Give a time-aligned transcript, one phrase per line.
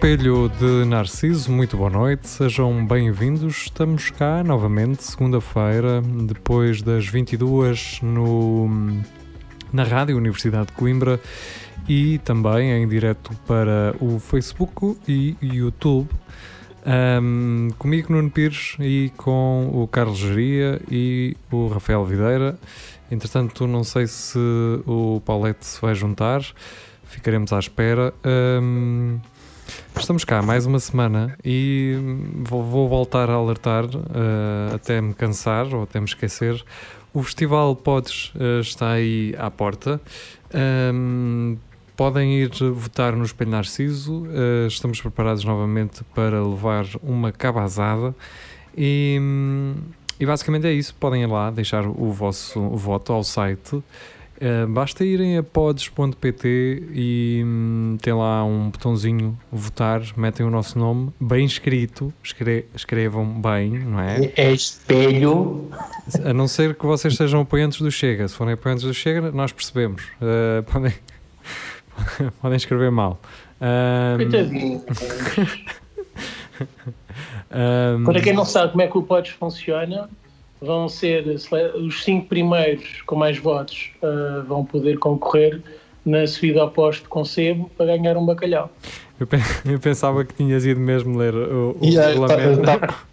[0.00, 3.64] Espelho de Narciso, muito boa noite, sejam bem-vindos.
[3.64, 8.66] Estamos cá novamente, segunda-feira, depois das 22 no,
[9.70, 11.20] na Rádio Universidade de Coimbra
[11.86, 16.08] e também em direto para o Facebook e YouTube.
[17.22, 22.58] Um, comigo, Nuno Pires, e com o Carlos Geria e o Rafael Videira.
[23.10, 24.38] Entretanto, não sei se
[24.86, 26.40] o Paulette se vai juntar,
[27.04, 28.14] ficaremos à espera.
[28.24, 29.20] Um,
[29.96, 31.94] Estamos cá mais uma semana e
[32.34, 36.64] vou, vou voltar a alertar uh, até me cansar ou até me esquecer.
[37.12, 40.00] O Festival Podes uh, está aí à porta.
[40.54, 41.56] Um,
[41.96, 44.22] podem ir votar no Espelho Narciso.
[44.24, 48.14] Uh, estamos preparados novamente para levar uma cabazada.
[48.76, 49.20] E,
[50.18, 50.94] e basicamente é isso.
[50.94, 53.82] Podem ir lá deixar o vosso voto ao site.
[54.40, 60.78] Uh, basta irem a pods.pt e hum, tem lá um botãozinho votar, metem o nosso
[60.78, 64.32] nome bem escrito, escre escrevam bem, não é?
[64.34, 65.68] É espelho.
[66.24, 68.26] A não ser que vocês sejam apoiantes do Chega.
[68.26, 70.04] Se forem apoiantes do Chega, nós percebemos.
[70.22, 70.94] Uh, podem,
[72.40, 73.20] podem escrever mal.
[73.60, 74.80] Um, Coitadinho.
[78.00, 80.08] um, Para quem não sabe como é que o Pods funciona,
[80.60, 81.26] vão ser
[81.74, 85.60] os cinco primeiros com mais votos ah, vão poder concorrer
[86.04, 88.70] na subida ao posto com sebo para ganhar um bacalhau.
[89.18, 92.94] eu, pe- eu pensava que tinhas ido mesmo ler o, o E aí, regulamento.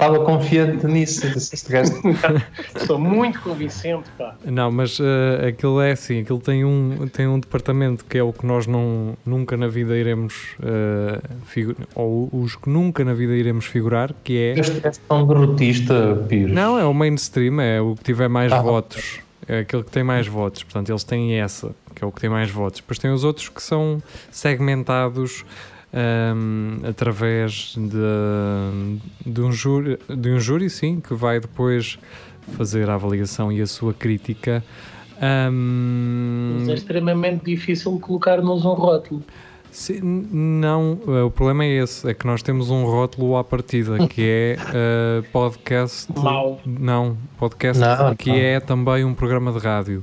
[0.00, 1.22] Estava confiante nisso.
[2.86, 4.36] Sou muito convincente, pá.
[4.44, 8.32] Não, mas eh, aquilo é assim, aquilo tem um, tem um departamento que é o
[8.32, 10.54] que nós não, nunca na vida iremos
[11.46, 16.24] figu- ou os que nunca na vida iremos figurar, que é este é tão derrotista,
[16.28, 16.52] Pires.
[16.54, 18.62] não, é o mainstream, é o que tiver mais Ah.
[18.62, 22.20] votos, é aquele que tem mais votos, portanto eles têm essa, que é o que
[22.20, 22.80] tem mais votos.
[22.80, 24.00] Depois tem os outros que são
[24.30, 25.44] segmentados
[25.92, 31.98] ahm, através de, de, um júri, de um júri, sim, que vai depois
[32.56, 34.64] fazer a avaliação e a sua crítica.
[35.20, 39.22] Ahm, Mas é extremamente difícil colocar-nos um rótulo.
[39.70, 43.44] se- n- não, eh, o problema é esse, é que nós temos um rótulo à
[43.44, 46.10] partida que é eh, podcast.
[46.16, 46.60] Mau.
[46.64, 48.36] Não, podcast Não, que não.
[48.36, 50.02] é também um programa de rádio.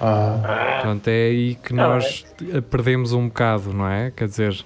[0.00, 4.10] Ah, Portanto, é aí que nós eh, perdemos um bocado, não é?
[4.14, 4.64] Quer dizer,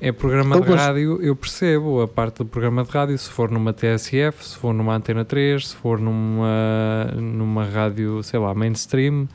[0.00, 3.28] é programa de Eu gosto- rádio, eu percebo a parte do programa de rádio, se
[3.30, 8.54] for numa TSF, se for numa Antena 3, se for numa, numa rádio, sei lá,
[8.54, 9.28] mainstream,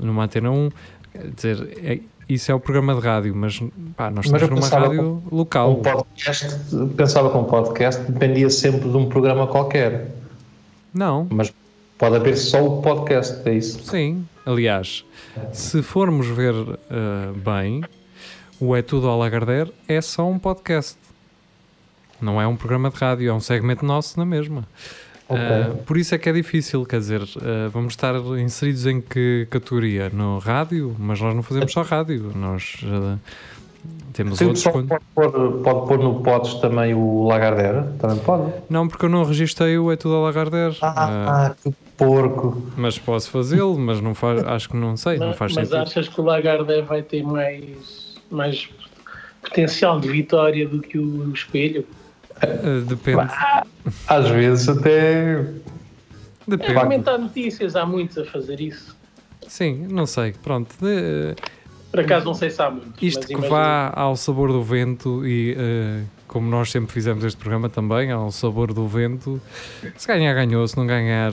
[0.00, 0.70] numa Antena 1,
[1.12, 3.60] quer dizer, é- isso é o programa de rádio, mas
[3.96, 5.72] pá, nós estamos numa rádio local.
[5.72, 6.48] um podcast,
[6.96, 10.14] pensava que um podcast dependia sempre de um programa qualquer.
[10.94, 11.52] Não, Mas
[11.98, 13.82] pode haver só o podcast, é isso.
[13.84, 15.04] Sim, aliás,
[15.52, 16.76] se formos ver uh,
[17.44, 17.82] bem,
[18.60, 20.96] o É Tudo ao Lagardère é só um podcast.
[22.20, 24.64] Não é um programa de rádio, é um segmento nosso na mesma.
[25.28, 25.42] Ok.
[25.42, 29.46] Uh, por isso é que é difícil, quer dizer, uh, vamos estar inseridos em que
[29.48, 30.10] categoria?
[30.10, 33.16] No rádio, mas nós não fazemos só rádio, nós uh,
[34.12, 34.64] temos Sim, outros.
[34.64, 35.30] con- pode pôr,
[35.62, 37.84] pode pôr no Pods também o Lagardère?
[38.00, 38.52] Também pode.
[38.68, 40.72] Não, porque eu não registrei o É Tudo ao Lagardère.
[40.72, 42.60] Uh, Ah, que porco.
[42.76, 45.82] mas posso fazê-lo, mas não faz, acho que não sei, não Mas, faz mas sentido.
[45.88, 47.99] achas que o Lagarde vai ter mais,
[48.30, 48.68] mais
[49.42, 51.86] potencial de vitória do que o espelho?
[52.42, 53.30] Uh, depende.
[54.08, 55.40] Às vezes até.
[55.40, 55.44] É
[56.46, 56.74] Depende.
[56.80, 58.96] comentar notícias, há muitos a fazer isso.
[59.46, 60.32] Sim, não sei.
[60.32, 60.74] Pronto.
[60.80, 61.34] de-
[61.90, 62.94] Por acaso não sei se há muitos.
[63.02, 67.24] isto mas que imagino- vá ao sabor do vento e eh, como nós sempre fizemos
[67.24, 69.40] este programa também, ao sabor do vento,
[69.96, 71.32] se ganhar, ganhou, se não ganhar,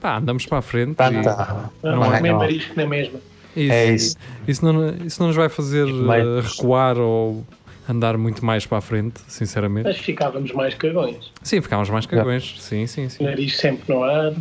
[0.00, 0.94] pá, andamos para a frente.
[0.94, 1.70] Tá, e tá.
[1.82, 3.18] Não, não é, marisco na mesma.
[3.56, 4.16] Isso, É isso.
[4.48, 7.44] isso, não, isso não nos vai fazer Mais- recuar ou
[7.88, 9.84] andar muito mais para a frente, sinceramente.
[9.84, 11.16] Mas ficávamos mais cagões.
[11.42, 12.54] Sim, ficámos mais cagões.
[12.60, 13.24] Sim, sim, sim.
[13.24, 14.32] Nariz sempre no ar.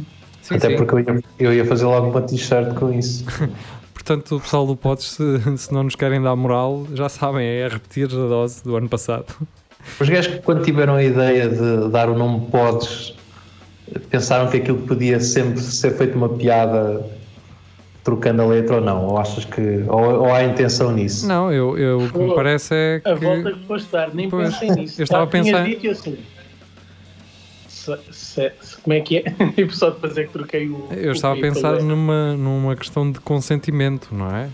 [0.41, 0.75] sim, Até sim.
[0.77, 3.25] porque eu ia, eu ia fazer logo uma t-shirt com isso.
[3.93, 7.67] Portanto, o pessoal do Podes, se, se não nos querem dar moral, já sabem, é
[7.67, 9.25] repetir a dose do ano passado.
[9.99, 13.15] Os gajos que quando tiveram a ideia de dar o nome Pods
[14.09, 17.05] pensaram que aquilo podia sempre ser feito uma piada
[18.03, 19.07] trocando a letra ou não?
[19.07, 19.61] Ou achas que.
[19.87, 21.27] Ou, ou há intenção nisso?
[21.27, 23.59] Não, eu, eu, o que me parece é A volta que.
[23.59, 25.01] que foste dar, nem Pois, pensei nisso.
[25.01, 26.17] eu estava a pensar- dito assim.
[27.67, 29.21] se, se, se, como é que é?
[29.55, 30.87] tipo, só depois é que troquei o.
[30.91, 34.49] Eu o estava a pensar numa, numa questão de consentimento, não é?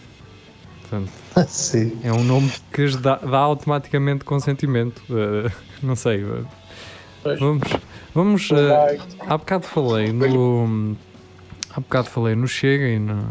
[0.81, 1.11] Portanto,
[1.49, 1.97] Sim.
[2.03, 5.01] é um nome que dá, dá automaticamente consentimento.
[5.09, 5.51] Eh,
[5.83, 6.25] não sei.
[7.23, 7.39] Pois.
[7.39, 7.67] Vamos.
[8.15, 8.97] Vamos eh,
[9.27, 10.95] há bocado falei no.
[11.77, 13.23] Há bocado falei no Chega e no.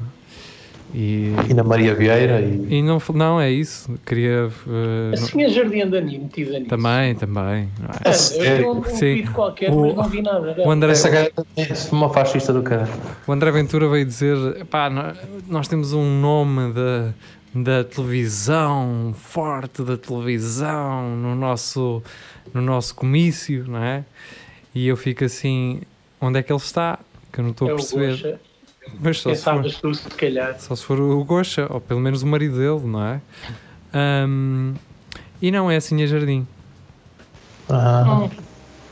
[0.95, 3.93] E, E na Maria Vieira e e não, não é isso.
[4.07, 4.49] Queria.
[4.69, 6.67] eh, A senhora Jardim Dani metida nisso.
[6.71, 7.69] também, também.
[7.81, 8.61] não é?
[8.61, 9.25] Eu um, um Sim.
[9.35, 10.55] qualquer, O- mas não vi nada.
[10.65, 12.89] O André, essa gaja é uma fascista do cara.
[13.27, 14.89] O André Ventura veio dizer: pá,
[15.49, 17.13] nós temos um nome da,
[17.53, 22.01] da televisão, forte da televisão, no nosso,
[22.55, 24.05] no nosso comício, não é?
[24.73, 25.81] E eu fico assim:
[26.21, 27.01] onde é que ele está?
[27.37, 28.11] Que eu não estou É a perceber.
[28.13, 28.41] Gocha.
[28.99, 30.59] Mas só se, for, tu, se calhar.
[30.59, 33.21] só se for o Gocha, ou pelo menos o marido dele, não é?
[33.93, 34.73] Ahm,
[35.43, 36.47] e não é assim a Jardim.
[37.69, 38.27] Ah.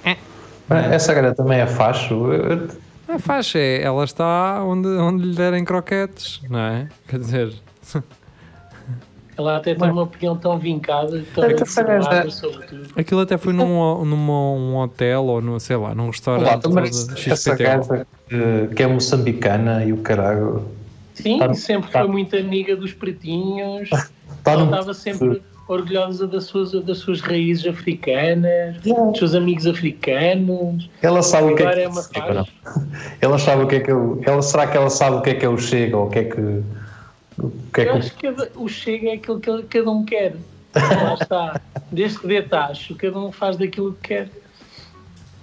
[0.05, 0.19] Hum,
[0.69, 2.27] Essa gaja também é facho.
[3.09, 6.89] A faixa é, ela está onde, onde lhe derem croquetes, não é?
[7.09, 7.55] Quer dizer,
[9.37, 11.65] Ela até tem uma opinião tão vincada, tão É
[12.31, 12.89] sobre tudo.
[12.97, 17.31] Aquilo até foi num, num um hotel ou no, sei lá, num Olá, restaurante de
[17.31, 17.63] essa XPTO.
[17.63, 20.65] gaja que, que é moçambicana e o caralho.
[21.15, 22.01] Sim, Tá- sempre tá.
[22.01, 23.89] foi muito amiga dos pretinhos.
[23.93, 24.09] Está
[24.53, 24.71] Ela num.
[24.71, 30.91] estava sempre orgulhosa das suas, das suas raízes africanas, dos seus amigos africanos.
[31.01, 32.45] Ela sabe o que é que é.
[33.21, 34.21] Ela sabe o que é que eu.
[34.25, 35.99] Ela, será que ela sabe o que é que eu chego?
[35.99, 36.63] Ou o que é que.
[37.39, 40.37] O que é Eu que acho que o chega é aquilo que cada um quer.
[40.75, 41.61] Lá está.
[41.91, 44.29] Desde que dê tacho, cada um faz daquilo que quer.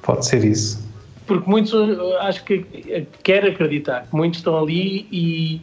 [0.01, 0.89] pode ser isso?
[1.25, 5.61] Porque muitos, eu acho que quero acreditar, que muitos estão ali e,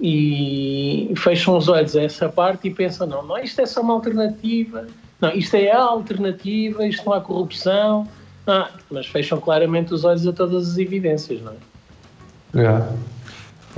[0.00, 3.94] e fecham os olhos a essa parte e pensam: não, não, isto é só uma
[3.94, 4.86] alternativa,
[5.20, 8.08] não, isto é a alternativa, isto não há corrupção.
[8.46, 12.62] Ah, mas fecham claramente os olhos a todas as evidências, não é?
[12.62, 12.92] Já.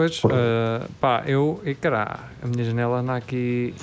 [0.01, 3.75] Pois, eh, pá, eu, e cará, a minha janela anda aqui.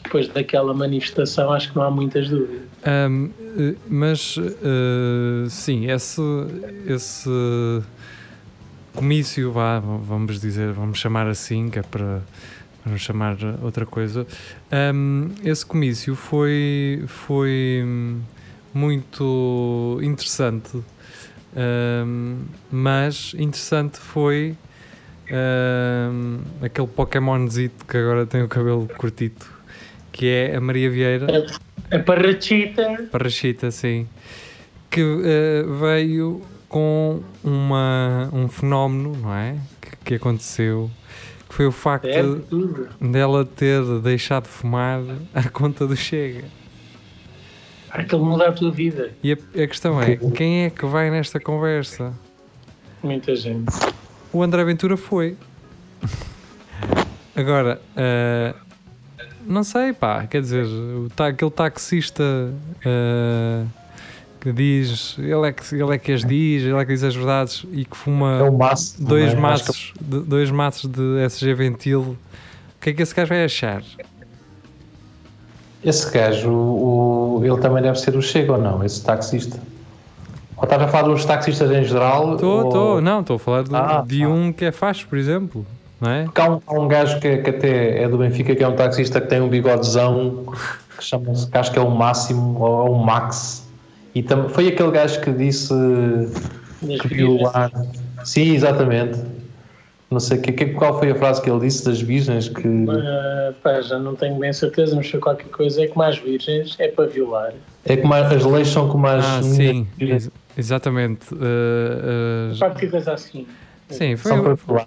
[0.00, 2.62] Depois daquela manifestação, acho que não há muitas dúvidas.
[2.84, 6.22] Ahm, eh, mas, eh, sim, esse,
[6.86, 7.28] esse
[8.94, 12.22] comício, vá, vamos dizer, vamos chamar assim, que é para,
[12.84, 14.24] não chamar outra coisa.
[14.70, 17.84] Ahm, esse comício foi, foi
[18.72, 20.80] muito interessante,
[21.56, 24.56] ahm, mas interessante foi
[25.30, 29.50] ahm, aquele Pokémonzito que agora tem o cabelo curtito,
[30.12, 31.26] que é a Maria Vieira.
[31.90, 34.08] A parrachita, Parrachita, sim.
[34.90, 39.56] Que eh, veio com uma, um fenómeno, não é?
[39.80, 40.90] Que, que aconteceu.
[41.48, 42.22] Que foi o facto é
[43.00, 45.00] dela ter deixado de fumar
[45.32, 46.44] à conta do Chega.
[47.90, 49.12] Aquilo muda a tua vida.
[49.22, 52.12] E a, a questão é: quem é que vai nesta conversa?
[53.02, 53.72] Muita gente.
[54.32, 55.36] O André Ventura foi.
[57.34, 58.54] Agora, eh,
[59.46, 62.24] não sei, pá, quer dizer, o aquele taxista
[62.84, 63.64] eh,
[64.40, 67.14] que diz, ele é que, ele é que as diz, ele é que diz as
[67.14, 69.06] verdades e que fuma É o máximo.
[69.06, 69.34] dois, é?
[69.34, 72.16] Que maços, de, dois maços de SG Ventil, o
[72.80, 73.82] que é que esse gajo vai achar?
[75.84, 78.82] Esse gajo, o, ele também deve ser o Chega ou não?
[78.82, 79.60] Esse taxista?
[80.56, 82.34] Ou estás a falar dos taxistas em geral?
[82.34, 84.28] Estou, ou- estou, não, estou a falar do- Ah, de ah.
[84.28, 85.66] um que é facho, por exemplo,
[86.00, 86.24] não é?
[86.24, 88.74] Porque há um, há um gajo que, que até é do Benfica, que é um
[88.74, 90.44] taxista que tem um bigodezão,
[90.96, 93.66] que chama-se, que acho que é o Máximo, ou é o Max.
[94.14, 95.74] E tam, foi aquele gajo que disse
[96.82, 97.52] Das que viu virgens.
[97.52, 97.70] lá.
[98.24, 99.20] Sim, exatamente.
[100.10, 102.86] Não sei que, que- qual foi a frase que ele disse das virgens que.
[103.62, 105.82] Pá, já não tenho bem certeza, mas foi qualquer coisa.
[105.82, 107.52] É que mais virgens é para violar.
[107.84, 109.24] É como as leis são como as.
[109.24, 111.26] Ah, sim, ex- exatamente.
[111.34, 113.46] eh, eh, Qualquer coisa assim.
[113.88, 114.32] sim, foi,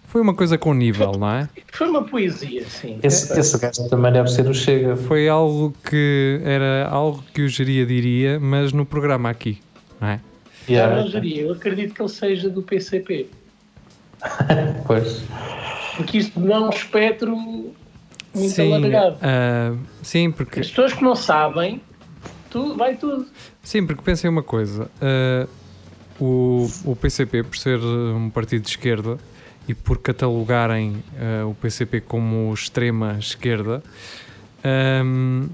[0.05, 1.49] foi uma coisa com nível, não é?
[1.71, 2.99] Foi uma poesia, sim.
[3.01, 4.95] Esse, esse gajo também deve ser o Chega.
[4.95, 9.59] Foi algo que era algo que o geria diria, mas no programa aqui,
[10.01, 10.19] não é?
[10.67, 13.27] Já Yeah, não diria, eu acredito que ele seja do PCP.
[14.85, 15.23] pois.
[15.95, 17.73] Porque isto dá um espectro muito
[18.53, 19.17] sim, alargado.
[19.21, 19.73] ah,
[20.03, 21.81] sim, porque As pessoas que não sabem,
[22.49, 23.25] tudo, vai tudo.
[23.63, 25.47] sim, porque pensem uma coisa, ah,
[26.19, 29.17] o, o PCP por ser um partido de esquerda
[29.67, 33.83] e por catalogarem ah, o PCP como extrema esquerda,
[34.63, 35.47] ahm,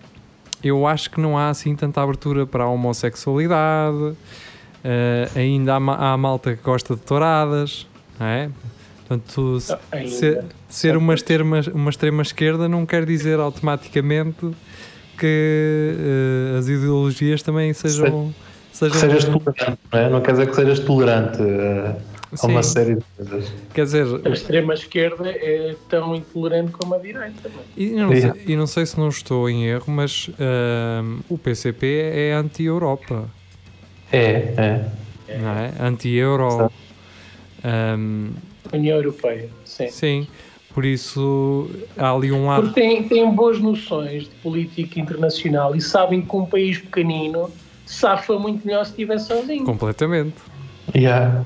[0.63, 4.15] eu acho que não há assim tanta abertura para a homossexualidade.
[4.83, 7.87] ah, ainda há, há malta que gosta de touradas,
[8.19, 8.49] não é?
[9.07, 10.09] Portanto, se- Ainda.
[10.09, 14.49] ser, ser uma, extrema, uma extrema esquerda não quer dizer automaticamente
[15.17, 15.95] que
[16.53, 18.33] eh, as ideologias também sejam,
[18.75, 20.09] seja Que sejas tolerante, não é?
[20.09, 21.95] Não quer dizer que sejas tolerante a,
[22.41, 23.53] a uma série de coisas.
[23.73, 27.47] Quer dizer, A extrema esquerda é tão intolerante como a direita.
[27.47, 27.51] é?
[27.77, 30.29] e não, sei, e não sei se não estou em erro, mas
[31.29, 33.29] o PCP é anti-Europa,
[34.11, 34.53] É,
[35.27, 35.37] é.
[35.39, 35.71] não é?
[35.79, 36.71] Anti-Euro.
[37.63, 38.31] Ahm,
[38.73, 39.87] União Europeia, sim.
[39.89, 40.27] sim,
[40.73, 42.63] por isso há ali um lado.
[42.67, 47.49] Porque têm, têm boas noções de política internacional e sabem que um país pequenino
[47.85, 49.63] safa muito melhor se estiver sozinho.
[49.65, 50.35] Completamente.
[50.95, 51.45] Yeah.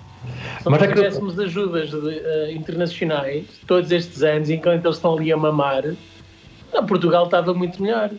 [0.61, 4.97] Se Mas nós é que- tivéssemos ajudas de, eh, internacionais todos estes anos, enquanto eles
[4.97, 5.83] estão ali a mamar,
[6.73, 8.09] não, Portugal estava muito melhor.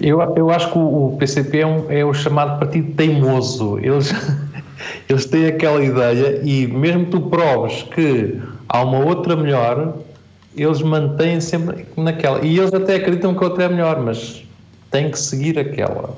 [0.00, 3.78] Eu, eu acho que o, PCP é, um- é o chamado partido teimoso.
[3.78, 4.12] Eles,
[5.08, 9.98] eles têm aquela ideia e mesmo que tu proves que há uma outra melhor,
[10.56, 12.44] eles mantêm sempre naquela.
[12.44, 14.44] E eles até acreditam que a outra é melhor, mas
[14.90, 16.16] tem que seguir aquela.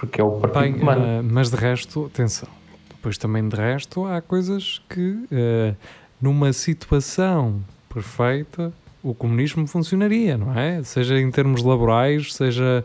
[0.00, 2.48] Porque é o partido Bem, ah, mas de resto, atenção.
[2.88, 5.74] Depois também de resto há coisas que ah,
[6.20, 7.60] numa situação
[7.92, 10.82] perfeita o comunismo funcionaria, não é?
[10.82, 12.84] Seja em termos laborais, seja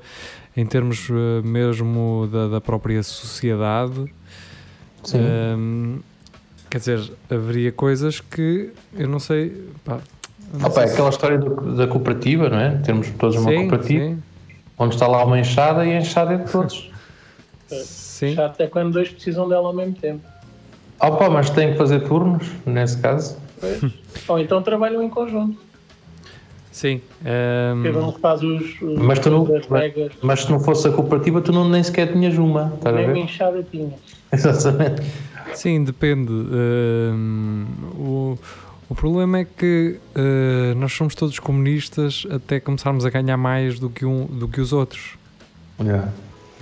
[0.55, 4.05] em termos ah, mesmo da, da própria sociedade.
[5.03, 6.01] Sim.
[6.69, 9.69] Quer dizer, haveria coisas que eu não sei.
[9.85, 9.99] Pá,
[10.53, 12.77] não Opa, sei é se- aquela história do- da cooperativa, não é?
[12.77, 14.23] Temos todos uma Sim, cooperativa sim,
[14.77, 16.89] onde está lá uma enxada e a enxada é de todos.
[17.69, 18.35] sim.
[18.35, 20.21] Chato é quando dois precisam dela ao mesmo tempo.
[20.99, 23.37] Opa, mas tem que fazer turnos, nesse caso.
[23.59, 23.81] Pois.
[24.27, 25.57] Ou então trabalham em conjunto.
[26.71, 27.01] sim.
[27.25, 30.13] Ahm, Cada um faz os, os Mas tu não- as regras.
[30.21, 32.71] Mas se não fosse a cooperativa, tu não, nem sequer tinhas uma.
[32.75, 33.19] Estás a Nem uma ver?
[33.21, 33.93] enxada tinha.
[34.31, 35.01] Exatamente.
[35.53, 36.31] Sim, depende.
[36.31, 37.65] Hum,
[37.97, 38.37] o,
[38.89, 43.89] o problema é que uh, nós somos todos comunistas até começarmos a ganhar mais do
[43.89, 45.13] que, um, do que os outros.
[45.79, 46.09] Yeah.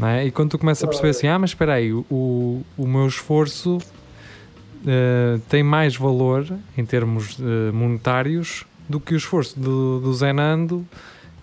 [0.06, 0.26] É?
[0.26, 3.78] E quando tu começas a perceber assim, ah, mas espera aí, o, o meu esforço
[3.78, 6.46] uh, tem mais valor
[6.78, 10.86] em termos uh, monetários do que o esforço do, do Zé Nando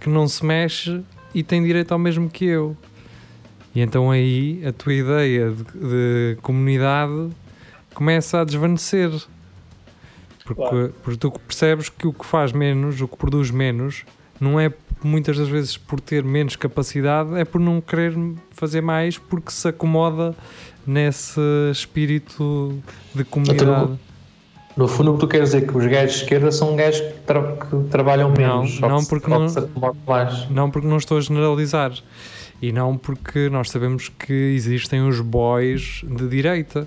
[0.00, 1.02] que não se mexe
[1.34, 2.76] e tem direito ao mesmo que eu.
[3.74, 7.30] E então aí a tua ideia de, de comunidade
[7.94, 9.10] começa a desvanecer.
[10.44, 10.94] Porque, Claro.
[11.02, 14.04] porque tu percebes que o que faz menos, o que produz menos,
[14.40, 14.72] não é
[15.06, 18.14] muitas das vezes por ter menos capacidade, é por não querer
[18.50, 20.34] fazer mais porque se acomoda
[20.86, 21.40] nesse
[21.70, 22.78] espírito
[23.14, 23.92] de comunidade.
[24.76, 27.00] No fundo, o que tu queres dizer é que os gajos de esquerda são gajos
[27.00, 28.80] que, tra- que trabalham menos.
[28.80, 29.48] não, se- porque não-.
[30.50, 31.92] Não porque não estou a generalizar.
[32.62, 36.86] E não porque nós sabemos que existem os boys de direita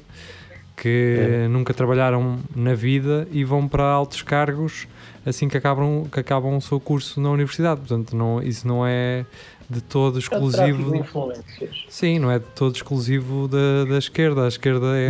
[0.75, 1.47] que É.
[1.47, 4.87] nunca trabalharam na vida e vão para altos cargos
[5.25, 7.79] assim que acabam, que acabam o seu curso na universidade.
[7.81, 9.25] Portanto, não, isso não é
[9.69, 10.91] de todo É exclusivo.
[10.91, 11.85] de influências.
[11.87, 14.43] Sim, não é de todo exclusivo da, da esquerda.
[14.45, 15.09] A esquerda, é,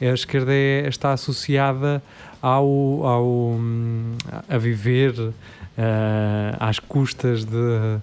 [0.00, 2.02] é- a esquerda é- está associada
[2.42, 4.12] ao, ao hum,
[4.48, 5.14] a viver
[5.80, 7.98] ah, às custas de,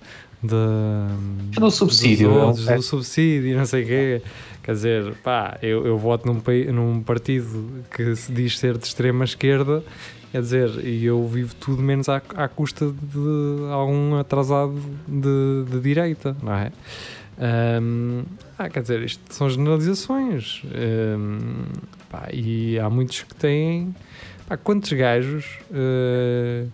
[0.46, 2.75] de Do subsídio, dos é um- outros, é.
[2.75, 4.22] do subsídio, não sei o quê.
[4.64, 6.42] Quer dizer, pá, eu, eu voto num,
[6.74, 9.84] num partido que se diz ser de extrema esquerda,
[10.32, 14.74] quer dizer, e eu vivo tudo menos à, à custa de algum atrasado
[15.08, 16.72] de, de direita, não é?
[17.38, 18.24] Ahm,
[18.58, 20.64] ah, quer dizer, isto são generalizações.
[20.74, 21.66] Ahm,
[22.10, 23.94] pá, e há muitos que têm.
[24.48, 25.60] Pá, quantos gajos.
[25.74, 26.66] eh,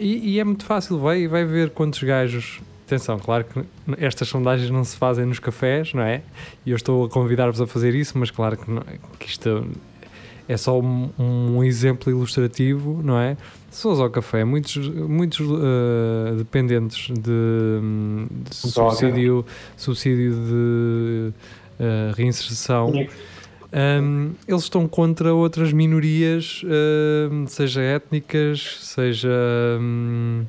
[0.00, 2.60] e, e é muito fácil, vai, vai ver quantos gajos.
[2.88, 3.60] Atenção, claro que
[4.02, 6.22] estas sondagens não se fazem nos cafés, não é?
[6.64, 8.82] E eu estou a convidar-vos a fazer isso, mas claro que, não-
[9.18, 9.66] que isto
[10.48, 13.36] é só um, um exemplo ilustrativo, não é?
[13.70, 17.20] Fores ao café, muitos, muitos eh, dependentes de,
[18.48, 19.44] de subsídio,
[19.76, 21.32] subsídio de
[21.78, 22.90] eh, reinserção,
[23.70, 26.62] um, eles estão contra outras minorias,
[27.30, 29.28] um, seja étnicas, seja
[29.78, 30.44] um,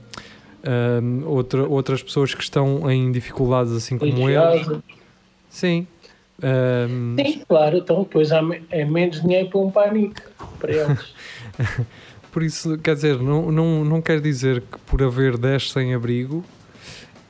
[1.01, 4.67] um, outra, outras pessoas que estão em dificuldades assim como eles.
[5.49, 5.87] Sim.
[6.41, 7.77] Um, Sim, claro.
[7.77, 10.21] Então depois há é menos dinheiro para um pânico
[10.59, 11.13] para eles.
[12.31, 16.45] Por isso, quer dizer, não, não, não quer dizer que por haver 10 sem abrigo,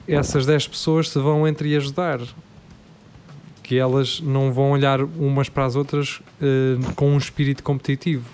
[0.06, 2.20] essas 10 pessoas se vão entre ajudar.
[3.64, 8.30] Que elas não vão olhar umas para as outras eh, com um espírito competitivo.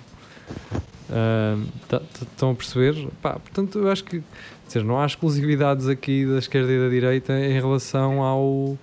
[1.88, 3.08] Tá- tá- Estão a perceber?
[3.22, 4.22] Pá, portanto, eu acho que
[4.68, 8.78] dizer, não há exclusividades aqui da esquerda e da direita em relação ao.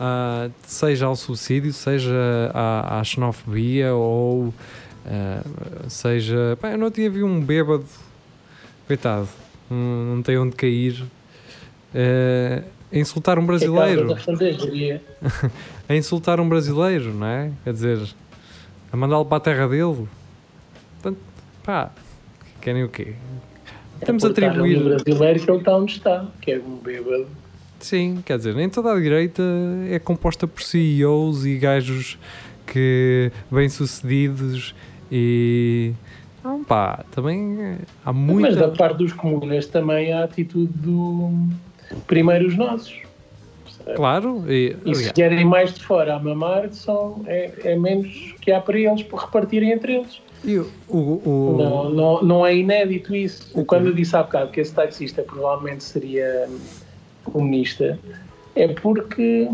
[0.00, 4.52] a- seja ao subsídio, seja à, à xenofobia ou
[5.06, 5.42] ah,
[5.88, 6.58] seja.
[6.60, 7.84] Pá, eu não tinha vi um bêbado,
[8.86, 9.28] coitado,
[9.70, 11.02] não, não tem onde cair.
[11.94, 14.14] Ah, a insultar um brasileiro.
[15.88, 17.50] a insultar um brasileiro, não é?
[17.64, 18.14] Quer dizer,
[18.92, 20.08] a mandá-lo para a terra dele.
[20.94, 21.18] Portanto,
[21.68, 21.90] pá,
[22.62, 23.12] querem o quê?
[24.00, 24.78] A É por estar ali atribuir.
[24.80, 27.26] um brasileiro que ele está onde está, que é um bêbado.
[27.78, 29.42] Sim, quer dizer, nem toda a direita
[29.90, 32.18] é composta por CEOs e gajos
[32.66, 34.74] que bem-sucedidos
[35.12, 35.92] e.
[36.42, 38.78] Não, pá, também é- há Mas da muita.
[38.78, 41.30] parte dos comunas também há a atitude do
[42.06, 42.96] primeiro os nossos.
[43.64, 43.94] percebe?
[43.94, 48.50] Claro, e, E se vierem mais de fora a mamar, são, é, é menos que
[48.52, 50.22] há para eles por repartirem entre eles.
[50.44, 53.50] E o, o, o- Não, não, não é inédito isso.
[53.64, 56.48] Quando eu disse há bocado que esse taxista provavelmente seria
[57.24, 57.98] comunista,
[58.54, 59.48] é porque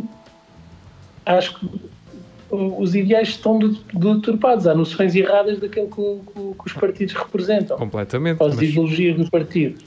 [1.26, 1.66] acho que
[2.50, 4.66] o- os ideais estão de- deturpados.
[4.66, 8.40] Há noções erradas daquilo que, o- que o- que os partidos representam, completamente.
[8.40, 9.82] ou as mas- ideologias do partido.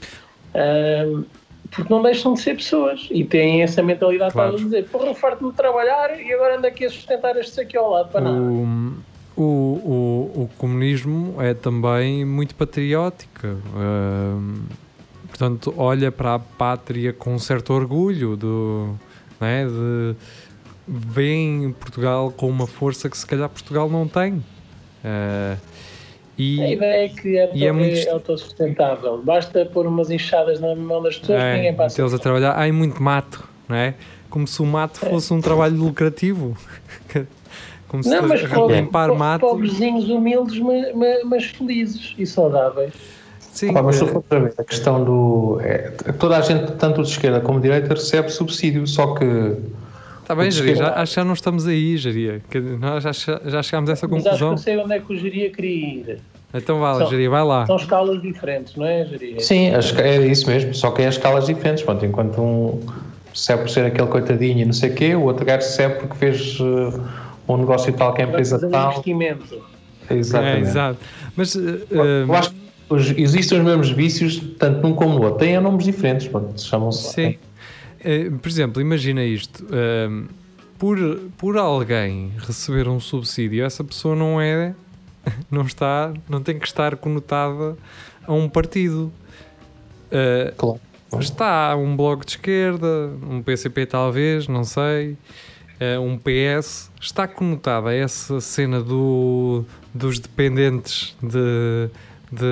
[0.54, 1.24] Ahm,
[1.70, 4.54] porque não deixam de ser pessoas e têm essa mentalidade Claro.
[4.54, 7.90] para dizer porra, farto-me de trabalhar e agora ando aqui a sustentar estes aqui ao
[7.90, 8.40] lado para nada.
[9.40, 13.46] O, o, o, comunismo é também muito patriótico.
[13.46, 14.64] hum,
[15.28, 18.96] portanto, olha para a pátria com um certo orgulho do,
[19.40, 19.64] não é?
[19.64, 20.16] de
[20.88, 24.42] vem Portugal com uma força que se calhar Portugal não tem.
[25.04, 25.56] A
[26.38, 29.20] e ideia é que é, e é muito é autossustentável.
[29.22, 32.00] Basta pôr umas enxadas na mão das pessoas é, ninguém passa.
[32.00, 33.94] eles a trabalhar, há muito mato, não é?
[34.30, 36.56] Como se o mato fosse um trabalho lucrativo.
[37.88, 39.40] Como se Não, mas fosse pobre- limpar po- mato.
[39.40, 42.92] pobrezinhos, humildes, ma- ma- mas, felizes e saudáveis.
[43.40, 45.58] Sim, Pá, mas se eh, for para ver, a questão do.
[45.62, 49.24] é, toda a gente, tanto de esquerda como de direita, recebe subsídio, só que.
[50.22, 52.42] Está bem, O Jaria, já, acho que já não estamos aí, Jaria.
[52.50, 53.12] Que Nós já,
[53.46, 54.50] já chegámos a essa Mas acho que conclusão.
[54.52, 56.18] eu sei onde é que o geria queria ir.
[56.52, 57.66] Então vá, Jaria, vai lá.
[57.66, 59.40] São escalas diferentes, não é, geria?
[59.40, 61.82] Sim, é isso mesmo, só que é as escalas diferentes.
[61.82, 62.78] Pronto, enquanto um
[63.32, 66.14] recebe por ser aquele coitadinho e não sei o quê, o outro gajo recebe porque
[66.16, 67.00] fez eh,
[67.48, 68.90] um negócio tal que a empresa um tal.
[68.92, 69.62] investimento.
[70.10, 70.56] Exatamente.
[70.56, 70.98] É, exato.
[71.36, 72.56] Mas, eh, Eu eh, acho que
[72.88, 75.38] os- existem os mesmos vícios, tanto num como no outro.
[75.38, 76.28] Têm nomes diferentes,
[76.64, 77.12] chamam-se.
[77.12, 77.38] sim.
[78.00, 79.64] Eh, por exemplo, imagina isto.
[79.72, 80.26] ehm,
[80.78, 80.96] por,
[81.36, 84.74] por alguém receber um subsídio, essa pessoa não é.
[85.50, 86.12] Não está.
[86.28, 87.76] Não tem que estar conotada
[88.26, 89.12] a um partido.
[90.10, 90.80] Eh, Claro.
[91.20, 95.16] Está um bloco de esquerda, um PCP talvez, não sei,
[96.00, 99.64] um PS, está conotada essa cena do,
[99.94, 101.88] dos dependentes de,
[102.32, 102.46] de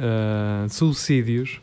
[0.00, 1.60] ah, subsídios,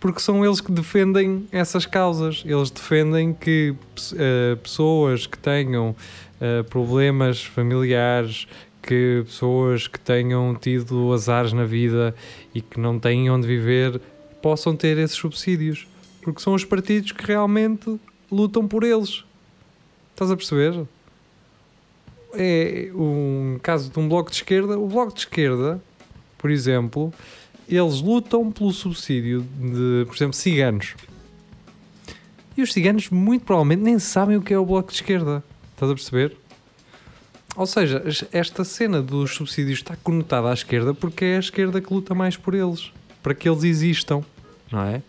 [0.00, 2.42] porque são eles que defendem essas causas.
[2.46, 3.74] Eles defendem que
[4.16, 5.94] eh, pessoas que tenham
[6.40, 8.48] eh, problemas familiares,
[8.82, 12.14] que pessoas que tenham tido azares na vida
[12.54, 14.00] e que não têm onde viver
[14.40, 15.86] possam ter esses subsídios.
[16.22, 18.00] Porque são os partidos que realmente
[18.32, 19.22] lutam por eles.
[20.20, 20.86] Estás a perceber?
[22.34, 24.78] É um caso de um bloco de esquerda.
[24.78, 25.82] O bloco de esquerda,
[26.36, 27.10] por exemplo,
[27.66, 30.94] eles lutam pelo subsídio de, por exemplo, ciganos.
[32.54, 35.42] E os ciganos, muito provavelmente, nem sabem o que é o bloco de esquerda.
[35.72, 36.36] Estás a perceber?
[37.56, 41.94] Ou seja, esta cena dos subsídios está conotada à esquerda porque é a esquerda que
[41.94, 44.22] luta mais por eles, para que eles existam,
[44.70, 45.00] não é?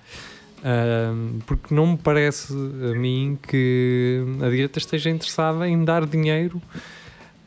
[1.46, 6.62] Porque não me parece a mim que a direita esteja interessada em dar dinheiro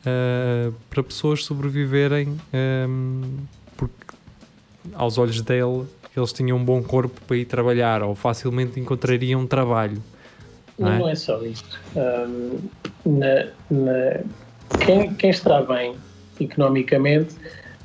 [0.05, 3.21] ah, para pessoas sobreviverem, ahm,
[3.77, 3.95] porque
[4.93, 10.01] aos olhos dele eles tinham um bom corpo para ir trabalhar ou facilmente encontrariam trabalho.
[10.77, 10.99] Não é?
[10.99, 11.79] não é só isto.
[11.95, 12.59] Hum,
[13.05, 14.21] na- na-
[14.85, 15.95] quem, quem está bem
[16.39, 17.35] economicamente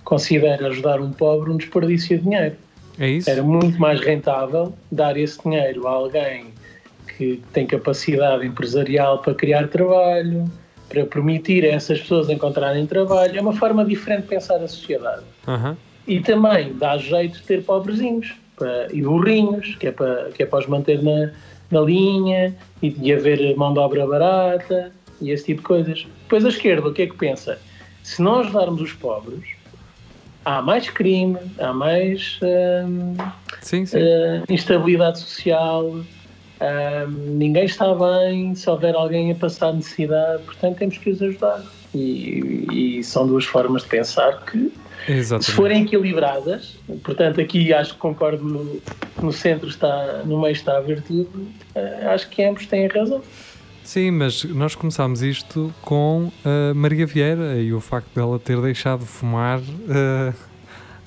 [0.04, 2.56] considera ajudar um pobre um desperdício de dinheiro.
[3.00, 3.18] É?
[3.26, 6.48] Era muito mais rentável dar esse dinheiro a alguém
[7.16, 10.44] que tem capacidade empresarial para criar trabalho,
[10.86, 13.38] para permitir a essas pessoas encontrarem trabalho.
[13.38, 15.22] É uma forma diferente de pensar a sociedade.
[15.48, 15.76] Aham.
[16.06, 20.46] E também dá jeito de ter pobrezinhos para, e burrinhos, que é para, que é
[20.46, 21.32] para os manter na,
[21.70, 26.06] na linha e de haver mão de obra barata e esse tipo de coisas.
[26.22, 27.58] Depois a esquerda, o que é que pensa?
[28.02, 29.59] Se nós ajudarmos os pobres,
[30.44, 33.16] há mais crime, há mais hum,
[33.60, 33.98] Sim, sim.
[33.98, 36.04] hum, instabilidade social, hum,
[37.36, 41.62] ninguém está bem, se houver alguém a passar necessidade, portanto temos que os ajudar.
[41.92, 42.66] E,
[42.98, 44.72] e são duas formas de pensar que
[45.06, 45.52] se Exatamente.
[45.52, 48.80] forem equilibradas, portanto aqui acho que concordo no,
[49.20, 51.28] no centro está, no meio está a virtude,
[51.74, 53.20] eh, acho que ambos têm razão.
[53.84, 59.00] Sim, mas nós começámos isto com a Maria Vieira e o facto dela ter deixado
[59.00, 60.32] de fumar eh,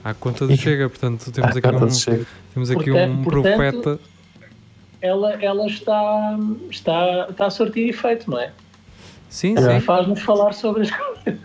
[0.04, 0.90] à conta do Chega.
[0.90, 4.00] Portanto, temos aqui um, temos aqui Portanto- um portanto- profeta.
[5.02, 6.38] ela, ela está,
[6.70, 8.52] está, está a sortir efeito, não é?
[9.30, 9.86] Sim, Ela sim.
[9.86, 11.40] faz-nos falar sobre as coisas.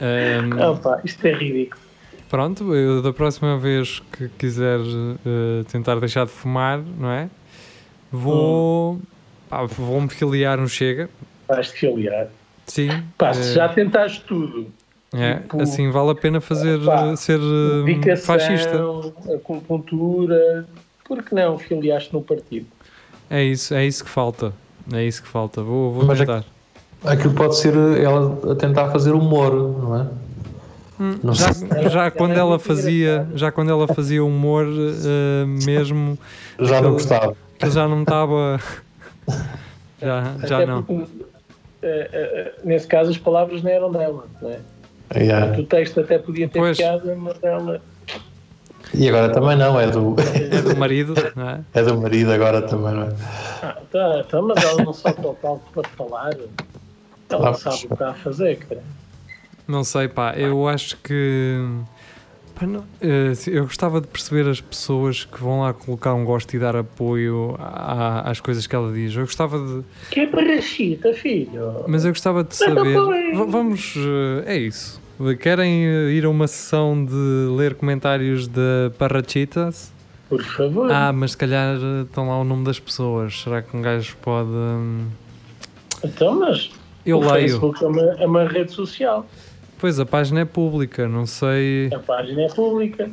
[0.00, 1.82] Ahm, Opa, isto é ridículo.
[2.28, 7.28] Pronto, eu da próxima vez que quiser eh, tentar deixar de fumar, não é?
[8.12, 9.00] Vou.
[9.48, 11.08] Pá, Vou-me filiar no Chega.
[11.48, 12.28] Vais-te filiar.
[12.66, 12.88] Sim.
[13.16, 14.66] Pá, eh, se já tentaste tudo,
[15.14, 18.78] é, tipo, assim vale a pena fazer pá, eh, ser eh, dedicação, fascista.
[19.34, 20.66] acupuntura,
[21.04, 22.66] por que não filiaste no partido?
[23.30, 24.52] É isso, é isso que falta.
[24.92, 25.62] É isso que falta.
[25.62, 26.44] Vou, vou Mas tentar.
[27.04, 30.06] Aquilo pode ser ela a tentar fazer humor, não é?
[31.22, 31.88] Não já, sei.
[31.88, 36.18] já quando Ela é ela muito fazia, já quando ela fazia humor eh, mesmo,
[36.58, 37.36] Já não gostava.
[37.66, 38.60] já não estava.
[40.00, 40.82] Já, já Até não.
[40.84, 41.24] porque,
[41.82, 44.26] eh, eh, nesse caso, as palavras não eram dela.
[44.40, 44.60] Não é?
[45.16, 45.58] Yeah.
[45.58, 46.76] O texto até podia ter Pois.
[46.76, 47.82] piada, mas ela.
[48.94, 51.60] E agora também não, é do, É do marido, não é?
[51.74, 53.08] é do marido agora também, não é?
[53.62, 56.30] Ah, tá, tá, mas ela não só para o palco para falar.
[57.28, 58.82] Ela Ah, sabe o que está a fazer, cara.
[59.66, 61.58] Não sei, pá, eu acho que.
[62.66, 66.58] Não- eh, eu gostava de perceber as pessoas que vão lá colocar um gosto e
[66.58, 69.14] dar apoio à- às coisas que ela diz.
[69.14, 69.82] Eu gostava de.
[70.10, 71.84] Que é barrachita, filho.
[71.86, 72.94] Mas eu gostava de saber.
[73.34, 73.94] Va- Vamos.
[73.96, 75.00] eh, É isso.
[75.40, 77.12] Querem eh, ir a uma sessão de
[77.56, 79.92] ler comentários de Parrachitas?
[80.28, 80.90] Por favor.
[80.92, 83.40] Ah, mas se calhar estão lá o nome das pessoas.
[83.40, 84.48] Será que um gajo pode.
[84.50, 85.06] hum,
[86.04, 86.70] Então, mas
[87.04, 87.48] Eu o leio.
[87.48, 89.26] Facebook é uma, é uma rede social.
[89.78, 91.88] Pois a página é pública, não sei.
[91.94, 93.10] A página é pública.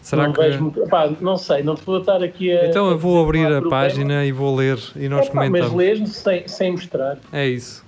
[0.00, 0.40] Será não que.
[0.40, 2.66] vejo muito- Epá, não sei, não te vou estar aqui a.
[2.66, 5.28] Então eu vou a abrir dizer a é o página e vou ler e nós
[5.28, 5.56] problema.
[5.58, 5.74] Epá, mas comentamos.
[5.74, 7.18] lês sem, sem mostrar.
[7.32, 7.84] É isso.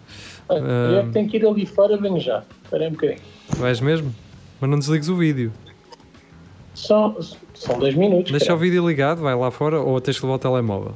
[0.49, 2.43] Olha, Eu é que tenho que ir ali fora, venho já.
[2.65, 3.19] Espera um bocadinho.
[3.59, 4.15] Vais mesmo?
[4.61, 5.53] Mas não desligues o vídeo.
[6.75, 7.17] São,
[7.55, 8.31] são dois minutos.
[8.31, 8.61] Deixa o cara.
[8.61, 10.95] vídeo ligado, vai lá fora ou tens que levar o telemóvel.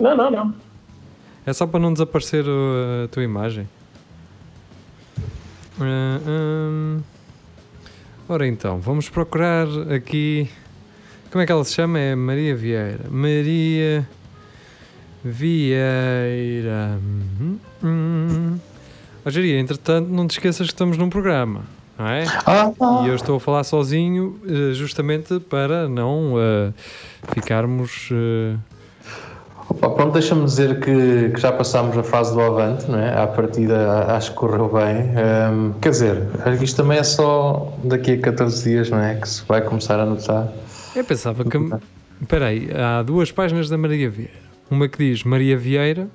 [0.00, 0.54] Não, não, não.
[1.44, 3.68] É só para não desaparecer uh, a tua imagem.
[5.80, 7.00] Ah, hum.
[8.28, 10.48] Ora então, vamos procurar aqui.
[11.30, 11.98] Como é que ela se chama?
[11.98, 13.00] É Maria Vieira.
[13.10, 14.08] Maria
[15.24, 16.98] Vieira.
[17.40, 18.58] Hum, hum.
[19.58, 21.62] Entretanto, não te esqueças que estamos num programa,
[21.98, 22.24] não é?
[22.46, 22.72] Ah,
[23.04, 26.72] E eu estou a falar sozinho eh, justamente para não eh,
[27.34, 28.08] ficarmos.
[28.12, 28.56] eh,
[29.76, 33.14] Opa, pronto, deixa-me dizer que, que já passámos a fase do avante, não é?
[33.14, 35.12] À partida acho que correu bem.
[35.16, 39.16] Ahm, quer dizer, acho que isto também é só daqui a 14 dias, não é?
[39.16, 40.48] Que se vai começar a notar.
[40.94, 41.58] Eu pensava que.
[42.20, 44.32] Espera aí, há duas páginas da Maria Vieira.
[44.70, 46.08] Uma que diz Maria Vieira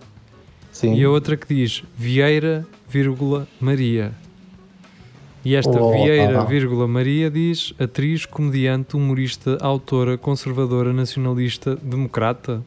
[0.72, 0.96] Sim.
[0.96, 4.12] e a outra que diz Vieira, vírgula, Maria.
[5.46, 6.46] E esta Oh, Vieira, ah.
[6.46, 12.62] vírgula, Maria diz atriz, comediante, humorista, autora, conservadora, nacionalista, democrata.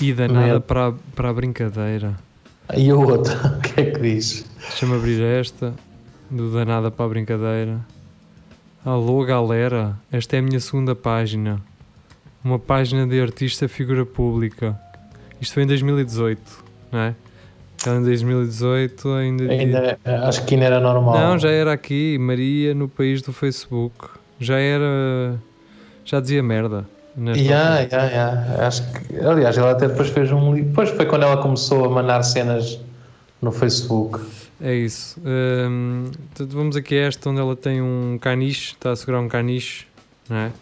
[0.00, 0.60] E danada Meu.
[0.60, 2.14] para, a- para a brincadeira.
[2.76, 4.44] E a outra, o que é que diz?
[4.60, 5.74] Deixa-me abrir esta,
[6.30, 7.80] do danada para a brincadeira.
[8.84, 11.60] Alô, galera, esta é a minha segunda página.
[12.44, 14.78] Uma página de artista figura pública.
[15.40, 16.40] Isto foi em 2018,
[16.90, 17.14] não é?
[17.86, 19.46] Ela em 2018 ainda.
[19.48, 21.14] dizia- Ainda, acho que ainda era normal.
[21.18, 24.08] Não, já era aqui, Maria no país do Facebook.
[24.40, 25.36] Já era.
[26.04, 26.84] Já dizia merda.
[27.16, 27.88] Altura.
[27.90, 28.66] ya, ya.
[28.66, 30.70] Acho que, aliás, ela até depois fez um livro.
[30.70, 32.78] Depois foi quando ela começou a mandar cenas
[33.40, 34.20] no Facebook.
[34.60, 35.20] É isso.
[35.24, 39.28] Hum, portanto, vamos aqui a esta onde ela tem um caniche, está a segurar um
[39.28, 39.86] caniche,
[40.28, 40.52] não é?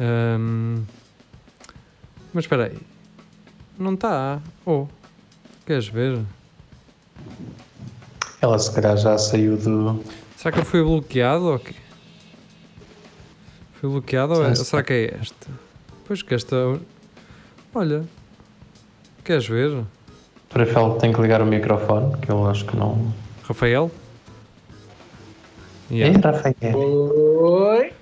[0.00, 0.84] Hum,
[2.32, 2.78] mas espera aí.
[3.78, 4.40] Não está.
[4.64, 4.86] Oh,
[5.66, 6.20] queres ver?
[8.40, 10.02] Ela se calhar já saiu do.
[10.36, 11.74] Será que ele foi bloqueado ou quê?
[13.80, 15.46] Foi bloqueado ou, é, será que é esta?
[16.06, 16.78] Pois que esta.
[17.74, 18.04] Olha.
[19.24, 19.84] Queres ver?
[20.54, 23.12] Rafael tem que ligar o microfone, que eu acho que não.
[23.44, 23.90] Rafael?
[25.90, 26.18] É, Yeah.
[26.32, 26.76] Rafael.
[26.76, 27.92] Oi.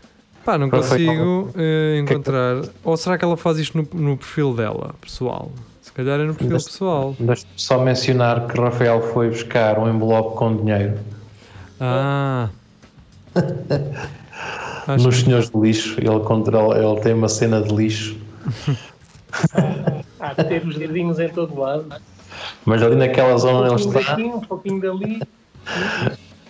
[0.44, 0.82] Pá, não Rafael.
[1.06, 2.62] consigo eh, encontrar.
[2.82, 5.50] Ou será que ela faz isto no, no perfil dela, pessoal?
[5.82, 7.14] Se calhar é no perfil Mas- pessoal.
[7.18, 10.98] Deixa-me só mencionar que Rafael foi buscar um envelope com dinheiro
[11.80, 12.48] Ah.
[14.86, 15.98] Acho nos senhores de lixo.
[15.98, 18.16] Ele, controla, ele tem uma cena de lixo,
[20.20, 21.86] Há de ter os dedinhos em todo lado.
[22.64, 25.22] mas ali naquela zona Um onde ele pouquinho está, um pouquinho dali.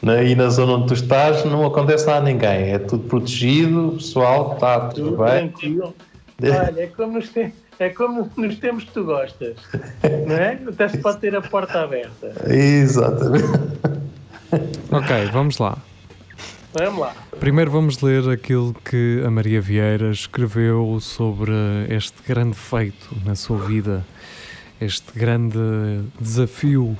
[0.02, 2.72] na- aí na zona onde tu estás, não acontece nada a ninguém.
[2.72, 5.48] É tudo protegido, pessoal, está tudo Tudo bem.
[5.48, 5.94] tranquilo.
[6.42, 9.54] Olha, é como, nos te- é como nos tempos que tu gostas.
[10.26, 10.58] Não é?
[10.68, 12.32] Até se pode ter a porta aberta.
[12.52, 13.46] Exatamente.
[14.90, 15.78] Ok, vamos lá.
[16.76, 17.14] Vamos lá.
[17.38, 21.52] Primeiro vamos ler aquilo que a Maria Vieira escreveu sobre
[21.88, 24.04] este grande feito na sua vida,
[24.80, 25.58] este grande
[26.20, 26.96] desafio.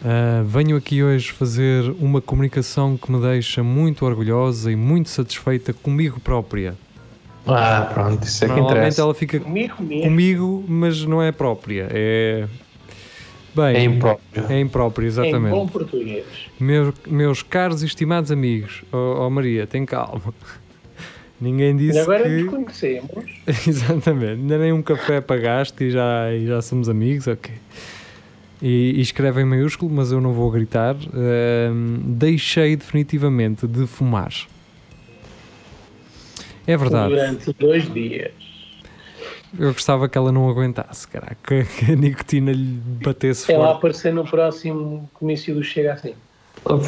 [0.00, 5.72] Uh, venho aqui hoje fazer uma comunicação que me deixa muito orgulhosa e muito satisfeita
[5.72, 6.74] comigo própria.
[7.46, 9.00] Ah, pronto, isso é que Normalmente interessa.
[9.02, 10.02] ela fica Comigo mesmo.
[10.04, 11.88] comigo, mas não é própria.
[11.90, 12.46] É.
[13.58, 14.44] Bem, É impróprio.
[14.48, 15.50] é imprópria, Em exatamente.
[15.50, 16.24] bom português.
[16.60, 20.32] Meus, meus caros e estimados amigos, oh, oh Maria, tem calma.
[21.40, 22.28] Ninguém disse E agora que.
[22.42, 23.24] nos conhecemos.
[23.66, 27.52] Exatamente, ainda nem um café pagaste e já, e já somos amigos, ok.
[28.60, 30.96] E, e escreve em maiúsculo, mas eu não vou gritar.
[32.04, 34.32] Deixei definitivamente de fumar.
[36.66, 38.32] É verdade, Durante dois dias.
[39.58, 43.78] Eu gostava que ela não aguentasse, caraca, que, a nicotina lhe batesse Ela forte.
[43.78, 46.14] aparecer no próximo comício do Chega assim.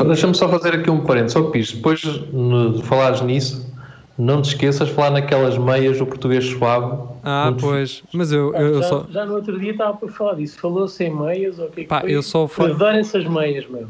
[0.07, 1.33] Deixa-me só fazer aqui um parênteses.
[1.35, 3.73] Só Pires, depois de falares nisso,
[4.19, 6.99] não te esqueças de falar naquelas meias do português suave.
[7.23, 9.07] Ah, te- pois, mas eu, eu já, só.
[9.09, 10.59] já no outro dia estava para falar disso.
[10.59, 12.11] Falou-se em meias ou o que é que Pá, foi?
[12.13, 13.87] eu só fa- Adoro essas meias, meu.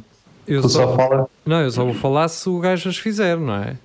[0.47, 1.27] Eu Tu só, só fala.
[1.47, 3.77] não, eu só vou falar se o gajo as fizer, não é?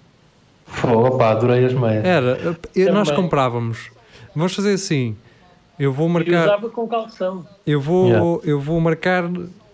[0.82, 2.04] Pô, pá, adorei as meias.
[2.04, 2.40] Era,
[2.76, 3.90] eu- nós comprávamos.
[4.36, 5.16] Vamos fazer assim.
[5.80, 6.44] Eu vou marcar.
[6.48, 7.46] usava com calção.
[7.66, 8.40] Eu vou, Yeah.
[8.46, 9.30] eu vou marcar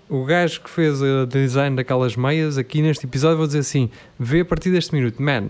[0.09, 3.37] o gajo que fez o design daquelas meias aqui neste episódio.
[3.37, 5.49] Vou dizer assim: vê a partir deste minuto, man.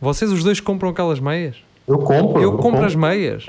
[0.00, 1.56] Vocês os dois compram aquelas meias?
[1.86, 2.42] Eu compro.
[2.42, 3.46] Eu compro as meias.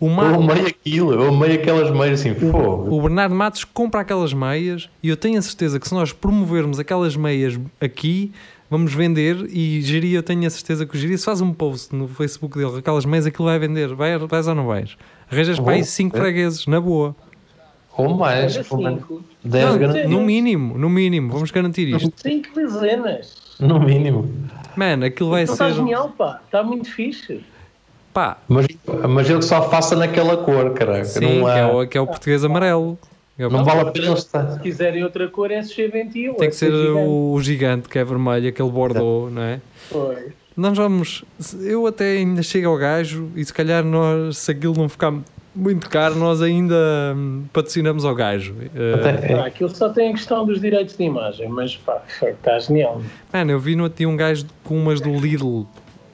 [0.00, 2.34] O, Eu Ma- amei aquilo, eu amei aquelas meias assim.
[2.34, 6.12] Pô, o Bernardo Matos compra aquelas meias e eu tenho a certeza que se nós
[6.12, 8.32] promovermos aquelas meias aqui,
[8.72, 11.94] vamos vender e Giri, eu tenho a certeza que o Giri, se faz um post
[11.94, 13.94] no Facebook dele, aquelas meias, aquilo vai vender.
[13.94, 14.96] Vai, vais ou não vais?
[15.30, 15.86] Arranjas para aí Vou.
[15.86, 17.14] 5 fregueses, na boa.
[17.96, 18.56] ou mais.
[18.56, 18.94] Olha, ou mais.
[18.96, 19.22] cinco.
[19.44, 20.10] 10 Não, garantidos.
[20.10, 22.12] no mínimo, no mínimo, vamos garantir isto.
[22.16, 23.34] Cinco dezenas.
[23.60, 24.28] No mínimo.
[24.74, 25.74] Man, aquilo vai Então está ser.
[25.74, 26.40] genial, pá.
[26.44, 27.44] Está muito fixe.
[28.14, 28.66] Pá, Mas,
[29.08, 31.04] mas ele só faça naquela cor, caraca.
[31.04, 32.98] sim, não, que, há- é o, que é o português amarelo.
[33.38, 34.50] É o- não vale a pena estar.
[34.52, 36.34] Se quiserem outra cor, é SG21.
[36.36, 36.98] tem que ser gigante.
[36.98, 39.60] o, o gigante que é vermelho, aquele bordeaux, não é?
[39.90, 40.32] Foi.
[40.56, 41.24] Nós vamos.
[41.60, 45.12] Eu até ainda chego ao gajo e se calhar nós, se aquilo não ficar
[45.54, 46.74] muito caro, nós ainda
[47.16, 48.52] hum, patrocinamos ao gajo.
[48.54, 53.00] Uh, Pá, aquilo só tem a questão dos direitos de imagem, mas pá, está genial.
[53.32, 55.64] mano, eu vi no outro um gajo com umas do Lidl.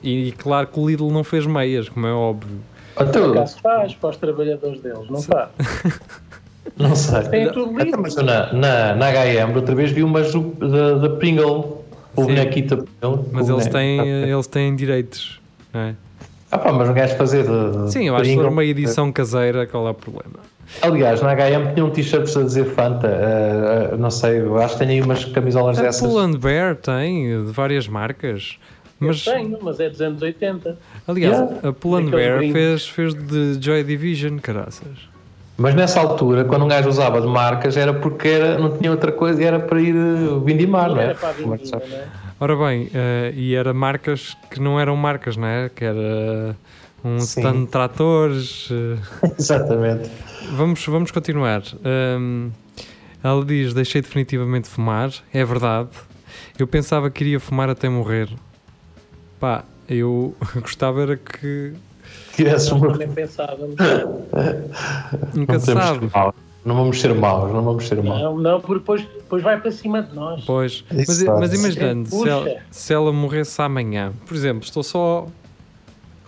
[0.02, 2.58] E, claro que o Lidl não fez meias, como é óbvio.
[2.96, 5.48] Até Por eu- acaso faz para os trabalhadores deles, não faz?
[6.76, 7.22] não sei.
[7.24, 8.00] Tem tudo livre.
[8.00, 11.84] mas eu na, na, na HM, outra vez vi umas da, da Pringle.
[12.16, 13.28] O bonequito da Pringle.
[13.32, 15.40] Mas eles têm, eles têm direitos,
[15.72, 15.94] não é?
[16.50, 19.66] Ah pá, mas um gajo fazer de, de Sim, eu acho que uma edição caseira,
[19.66, 20.38] qual é o problema?
[20.82, 23.06] Aliás, na HM tinha um t-shirt a dizer Fanta.
[23.08, 26.06] ah, ah, não sei, eu acho que tem aí umas camisolas A dessas.
[26.06, 28.58] Pull and Bear tem de várias marcas.
[29.00, 30.76] Mas, Eu tenho, mas é dos anos 80.
[31.06, 31.68] aliás, Yeah.
[31.68, 34.88] a Pull and Bear fez, fez de Joy Division, caraças.
[35.60, 39.10] Mas nessa altura, quando um gajo usava de marcas, era porque era, não tinha outra
[39.10, 41.06] coisa e era para ir uh, vindimar, não é?
[41.06, 42.08] Era para é não é?
[42.40, 45.68] Ora bem, eh, e era marcas que não eram marcas, não é?
[45.68, 46.56] Que era
[47.04, 47.40] um Sim.
[47.40, 48.68] stand de tratores.
[48.70, 50.08] eh, Exatamente.
[50.52, 51.62] Vamos, vamos continuar.
[51.84, 52.52] Hum,
[53.24, 55.10] ela diz: Deixei definitivamente de fumar.
[55.34, 55.88] É verdade.
[56.56, 58.28] Eu pensava que iria fumar até morrer.
[59.40, 61.72] Pá, eu gostava era que.
[62.38, 62.92] Tivesse uma...
[62.92, 63.74] também pensávamos.
[65.34, 65.98] Nunca Não se podemos sabe.
[65.98, 66.34] ser maus.
[66.64, 68.22] Não vamos ser maus, não vamos ser maus.
[68.22, 70.44] Não, não, porque depois, depois vai para cima de nós.
[70.44, 70.84] Pois.
[70.88, 72.30] Mas, mas imaginando, se Puxa.
[72.30, 75.26] ela, se ela morresse amanhã, por exemplo, estou só.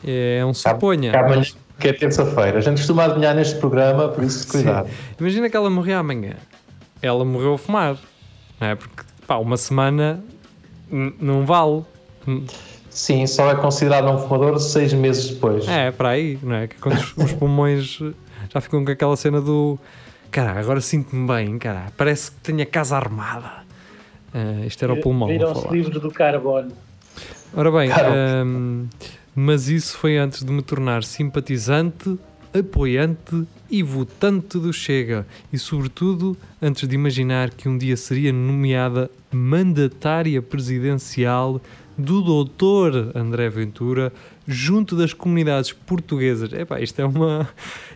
[0.04, 1.12] É um suponha.
[1.12, 1.42] Que amanhã,
[1.78, 2.58] que é terça-feira.
[2.58, 4.88] A gente costuma adivinhar neste programa, por isso cuidado.
[5.20, 6.34] Imagina que ela morria amanhã.
[7.00, 7.96] Ela morreu a fumar.
[8.60, 8.74] Não é?
[8.74, 10.24] Porque, pá, uma semana
[11.20, 11.84] não vale.
[12.90, 15.66] Sim, só é considerado um fumador seis meses depois.
[15.68, 16.66] É, para aí, não é?
[16.66, 18.00] Que quando os, pulmões
[18.52, 19.78] já ficam com aquela cena do.
[20.30, 21.92] Cara, agora sinto-me bem, cara.
[21.96, 23.64] Parece que tenho a casa armada.
[24.34, 25.28] Ah, isto era o pulmão.
[25.28, 26.72] Viram-se livros do carbono.
[27.52, 28.44] Ora bem, Cara.
[28.44, 28.86] hum,
[29.34, 32.16] mas isso foi antes de me tornar simpatizante,
[32.54, 35.26] apoiante e votante do Chega.
[35.52, 41.60] E, sobretudo, antes de imaginar que um dia seria nomeada mandatária presidencial
[42.00, 44.12] do doutor André Ventura
[44.46, 46.52] junto das comunidades portuguesas.
[46.52, 47.48] Epá, isto é, uma,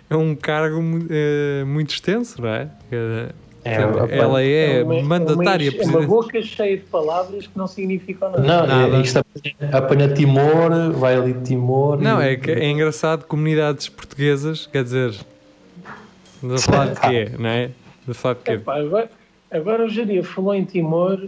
[0.08, 2.68] é um cargo eh, muito extenso, não é?
[2.92, 3.28] Eh,
[3.66, 6.06] É, portanto, é, ela é, uma- mandatária uma, uma presidencial.
[6.06, 8.42] boca cheia de palavras que não significam nada.
[8.42, 8.96] Não, Nada.
[8.96, 11.98] é, isto apanha, apanha Timor, vai ali de Timor.
[11.98, 15.14] Não, e- é que é engraçado comunidades portuguesas, quer dizer,
[16.42, 17.70] a falar de quê, não é?
[18.06, 18.52] A falar de quê?
[18.52, 19.10] Epá, agora,
[19.50, 21.26] agora o Jaria falou em Timor.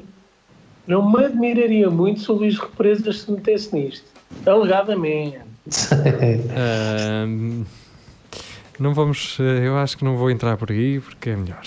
[0.87, 4.05] Não me admiraria muito se o Luís Represas se metesse nisto.
[4.45, 5.39] Alegadamente.
[6.57, 7.65] Ahm,
[8.79, 11.63] não vamos, eh, eu acho que não vou entrar por aí porque é melhor.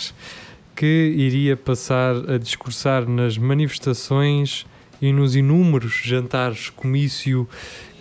[0.76, 4.66] Que iria passar a discursar nas manifestações
[5.02, 7.48] e nos inúmeros jantares comício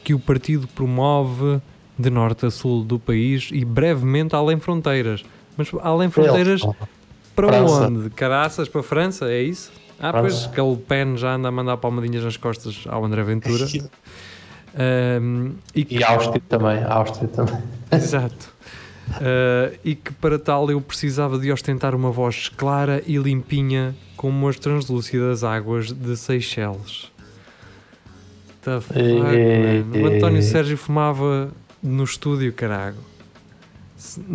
[0.04, 1.61] que o partido promove
[1.98, 5.24] de norte a sul do país e brevemente além fronteiras.
[5.57, 6.61] Mas além fronteiras,
[7.35, 7.88] para França.
[7.88, 8.11] onde?
[8.11, 9.72] Caraças para a França, é isso?
[10.00, 13.66] Ah, pois que o Pen já anda a mandar palmadinhas nas costas ao André Ventura.
[14.78, 17.62] Ahm, e que E Áustria também, Áustria também.
[17.90, 18.54] Exato.
[19.08, 24.46] Uh, e que para tal eu precisava de ostentar uma voz clara e limpinha como
[24.46, 27.11] as translúcidas águas de Seychelles.
[28.62, 30.02] The fuck, Eh, man?
[30.02, 31.50] O António Sérgio fumava
[31.82, 32.98] no estúdio, carago.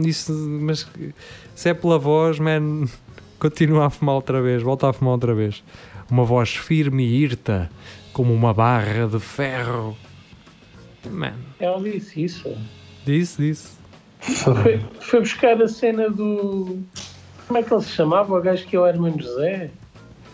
[0.04, 0.88] Isso, mas
[1.56, 2.86] se é pela voz, man,
[3.50, 5.62] continua a fumar outra vez, volta a fumar outra vez.
[6.10, 7.70] Uma voz firme e irta,
[8.14, 9.98] como uma barra de ferro.
[11.10, 12.58] Man, Ela disse isso.
[13.06, 13.78] disse, disse.
[14.22, 16.80] Foi, foi buscar a cena do.
[17.48, 18.38] Como é que ele se chamava?
[18.38, 19.70] O gajo que é o Hermano José?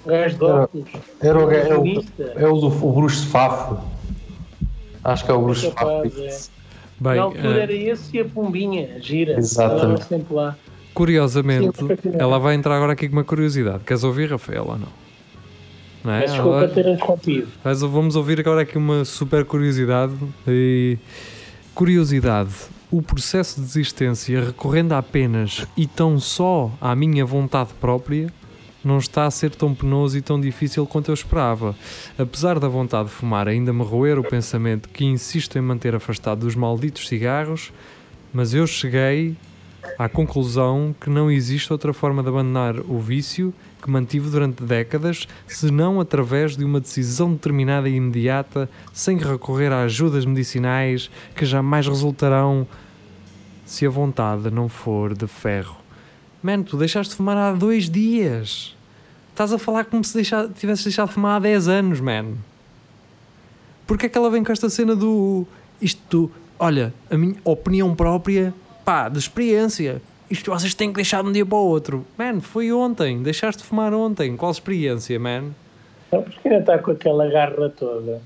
[0.06, 0.90] O gajo de Era- óculos.
[1.20, 2.04] Era o, é o,
[2.36, 3.80] é o, do, o Bruxo de Fafo.
[5.04, 6.24] Acho que é o Bruxo de capaz, Fafo.
[6.24, 6.60] é.
[7.02, 9.38] Bem, Na altura eh, era esse e a Pombinha, gira.
[9.40, 10.04] Exatamente.
[10.06, 10.56] Sempre lá.
[10.94, 13.84] Curiosamente, Sim, ela vai entrar agora aqui com uma curiosidade.
[13.86, 14.88] Queres ouvir, Rafael, ou não?
[16.04, 16.22] não é?
[16.22, 17.48] Mas desculpa Ela- ter interrompido.
[17.64, 20.14] Mas vamos ouvir agora aqui uma super curiosidade.
[20.48, 20.98] E...
[21.74, 22.52] Curiosidade.
[22.92, 28.34] O processo de desistência recorrendo apenas e tão só à minha vontade própria
[28.84, 31.76] não está a ser tão penoso e tão difícil quanto eu esperava.
[32.18, 36.40] Apesar da vontade de fumar ainda me roer o pensamento que insisto em manter afastado
[36.40, 37.72] dos malditos cigarros,
[38.34, 39.36] mas eu cheguei
[39.98, 45.28] à conclusão que não existe outra forma de abandonar o vício que mantive durante décadas,
[45.48, 51.88] senão através de uma decisão determinada e imediata, sem recorrer a ajudas medicinais que jamais
[51.88, 52.68] resultarão
[53.66, 55.78] se a vontade não for de ferro.
[56.42, 58.76] Mano, tu deixaste de fumar há dois dias.
[59.32, 62.34] Estás a falar como se deixa, tivesse deixado de fumar há 10 anos, man.
[63.86, 65.46] Porque é que ela vem com esta cena do.
[65.82, 68.54] Isto, olha, a minha opinião própria,
[68.90, 70.02] pá, de experiência.
[70.32, 72.04] Isto vocês têm que deixar de um dia para o outro.
[72.18, 73.22] Man, foi ontem.
[73.22, 74.36] Deixaste de fumar ontem.
[74.36, 75.52] Qual experiência, man?
[76.12, 78.20] Não, porque ainda está com aquela garra toda.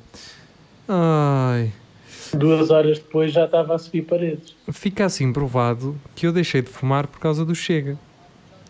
[0.88, 1.74] Ai.
[2.34, 4.56] Duas horas depois já estava a subir paredes.
[4.72, 7.98] Fica assim provado que eu deixei de fumar por causa do Chega.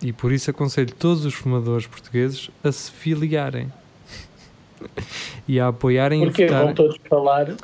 [0.01, 3.71] E por isso aconselho todos os fumadores portugueses a se filiarem.
[5.47, 7.55] e a apoiarem Porque e vão todos falar.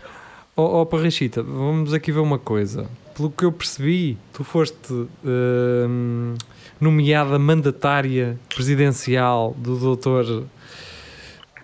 [0.56, 2.88] Ó oh, Parrachita, vamos aqui ver uma coisa.
[3.20, 4.94] Pelo que eu percebi, tu foste
[5.26, 6.36] hum,
[6.80, 10.24] nomeada mandatária presidencial do doutor.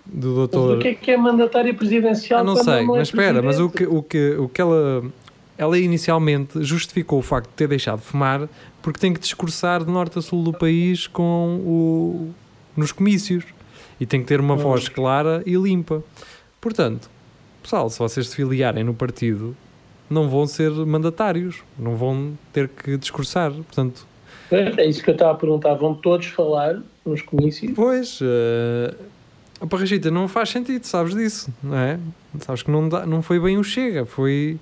[0.04, 0.76] Do Mas doutor.
[0.76, 2.40] o que é que é mandatária presidencial?
[2.40, 5.02] Ah, não sei, é mas espera, mas o que, o que, o que ela,
[5.56, 8.46] ela inicialmente justificou o facto de ter deixado de fumar
[8.82, 12.34] porque tem que discursar de norte a sul do país com o,
[12.76, 13.44] nos comícios
[13.98, 16.04] e tem que ter uma voz clara e limpa.
[16.60, 17.08] Portanto,
[17.62, 19.56] pessoal, se vocês se filiarem no partido,
[20.08, 23.52] não vão ser mandatários, não vão ter que discursar.
[23.52, 24.06] Portanto,
[24.50, 25.74] É isso que eu estava a perguntar.
[25.74, 27.72] Vão todos falar nos comícios?
[27.74, 28.94] Pois, uh,
[29.60, 31.98] a Parrachita não faz sentido, sabes disso, não é?
[32.40, 34.58] Sabes que não, dá, não foi bem o Chega, foi.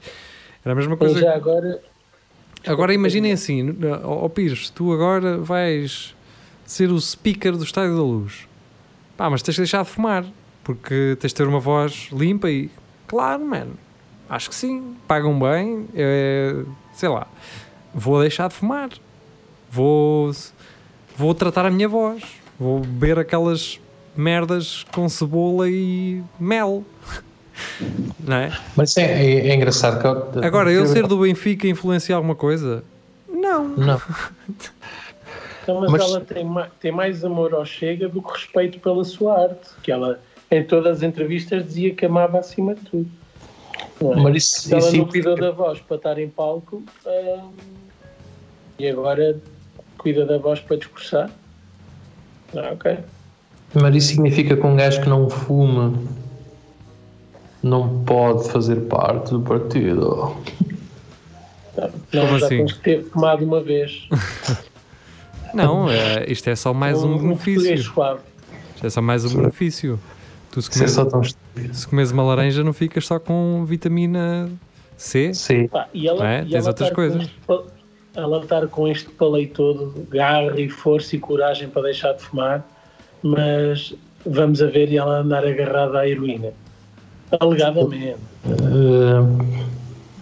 [0.65, 1.19] Era a mesma coisa.
[1.21, 1.81] já agora.
[2.67, 6.15] Agora imaginem assim, ó ó Pires, tu agora vais
[6.65, 8.49] ser o speaker do Estádio da Luz.
[9.19, 10.25] Pá, mas tens de deixar de fumar,
[10.63, 12.71] porque tens de ter uma voz limpa e.
[13.07, 13.75] Claro, mano.
[14.29, 14.97] Acho que sim.
[15.07, 17.27] Pagam bem, é, sei lá.
[17.95, 18.89] Vou deixar de fumar.
[19.71, 20.31] Vou,
[21.17, 22.23] vou tratar a minha voz.
[22.59, 23.81] Vou beber aquelas
[24.17, 26.85] merdas com cebola e mel.
[28.21, 28.59] Não é?
[28.77, 30.01] Mas é, é- é engraçado.
[30.01, 32.83] Que eu- Agora, eu ser do Benfica influencia alguma coisa?
[33.29, 33.69] Não.
[33.69, 34.01] Não.
[35.63, 39.03] Então, mas, Mas- ela tem, ma- tem mais amor ao Chega do que respeito pela
[39.03, 39.71] sua arte.
[39.83, 40.21] Que ela,
[40.51, 43.11] em todas as entrevistas, dizia que amava acima de tudo.
[44.01, 44.23] Não?
[44.23, 47.53] Mas isso, Se ela isso não cuidou da voz para estar em palco hum,
[48.79, 49.41] e agora
[49.99, 51.31] cuida da voz para discursar.
[52.57, 52.99] Ah, ok.
[53.75, 55.93] Mas isso significa que um gajo que não fuma
[57.63, 60.37] não pode fazer parte do partido.
[61.77, 62.59] Não, não, Como já assim?
[62.59, 64.07] tens que ter fumado uma vez.
[65.55, 67.93] Não, é, isto é só mais um, português benefício.
[67.93, 68.21] suave.
[68.75, 70.01] Isto é só mais um benefício.
[70.55, 71.23] Tu se é comes, só tão
[71.73, 74.49] se comes uma laranja não ficas só com vitamina
[74.97, 75.35] C.
[75.35, 75.67] Sim.
[75.69, 77.17] Pá, e ela, É, e tens ela outras estar coisas.
[77.17, 77.63] Com este, pa-
[78.15, 82.23] ela estar com este paleio todo de garra e força e coragem para deixar de
[82.23, 82.65] fumar,
[83.23, 83.93] mas
[84.25, 86.53] vamos a ver e ela andar agarrada à heroína.
[87.41, 88.17] Alegadamente.
[88.47, 89.74] Eh,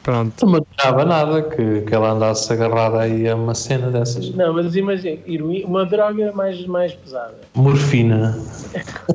[0.02, 0.44] Pronto.
[0.44, 4.30] não me adorava nada que, que ela andasse agarrada aí a uma cena dessas.
[4.34, 5.18] Não, mas imagina,
[5.64, 7.34] uma droga mais, mais pesada.
[7.54, 8.36] Morfina.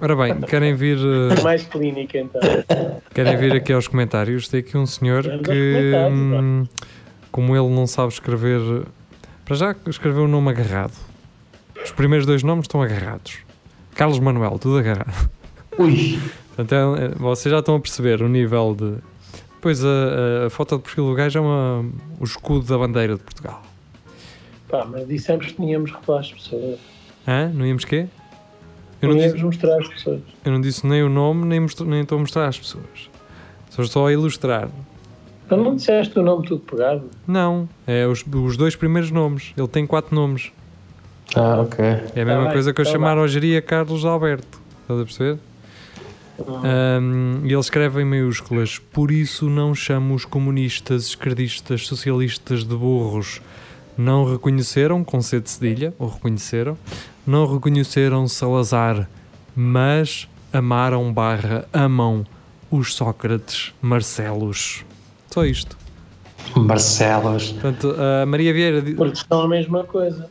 [0.01, 2.39] Ora bem, querem vir, eh, Mais clínica, então.
[3.13, 4.47] querem vir aqui aos comentários?
[4.47, 6.63] Tem aqui um senhor Vamos que, hum,
[7.31, 8.83] como ele não sabe escrever,
[9.43, 10.93] para já escreveu o nome agarrado.
[11.83, 13.39] Os primeiros dois nomes estão agarrados.
[13.93, 15.29] Carlos Manuel, tudo agarrado.
[15.77, 16.17] Ui,
[16.55, 18.95] Portanto, é- é- vocês já estão a perceber o nível de.
[19.61, 21.85] Pois a, a foto de perfil do gajo é uma,
[22.19, 23.61] o escudo da bandeira de Portugal.
[24.69, 26.79] Pá, mas dissemos que tínhamos que revelar as pessoas.
[27.27, 27.49] Hã?
[27.53, 28.07] Não íamos quê?
[29.01, 30.21] Eu não, Tínhamos disse, mostrar às pessoas.
[30.43, 33.09] eu não disse nem o nome, nem, mostro- nem estou a mostrar às pessoas.
[33.69, 34.69] Só estou a ilustrar.
[35.45, 37.09] Então não disseste o nome tudo pegado?
[37.25, 39.53] Não, é os, os dois primeiros nomes.
[39.55, 40.51] Ele tem quatro nomes.
[41.35, 41.85] ah, ok.
[42.15, 44.59] É a mesma bem, coisa que eu tá chamar ao geria Carlos Alberto.
[44.81, 45.39] Estás a perceber?
[46.39, 52.75] Um, e ele escreve em maiúsculas: Por isso não chamo os comunistas, esquerdistas, socialistas de
[52.75, 53.41] burros.
[53.97, 56.77] Não reconheceram, com C de cedilha, ou reconheceram,
[57.25, 59.09] não reconheceram Salazar,
[59.55, 62.23] mas amaram barra amam
[62.69, 64.85] os Sócrates Marcelos.
[65.31, 65.75] Só isto.
[66.55, 67.51] Marcelos.
[67.53, 70.29] Portanto, a Maria Vieira Porque são a mesma coisa.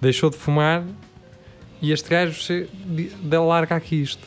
[0.00, 0.84] deixou de fumar
[1.82, 2.40] e este gajo
[2.86, 4.26] dele larga aqui isto.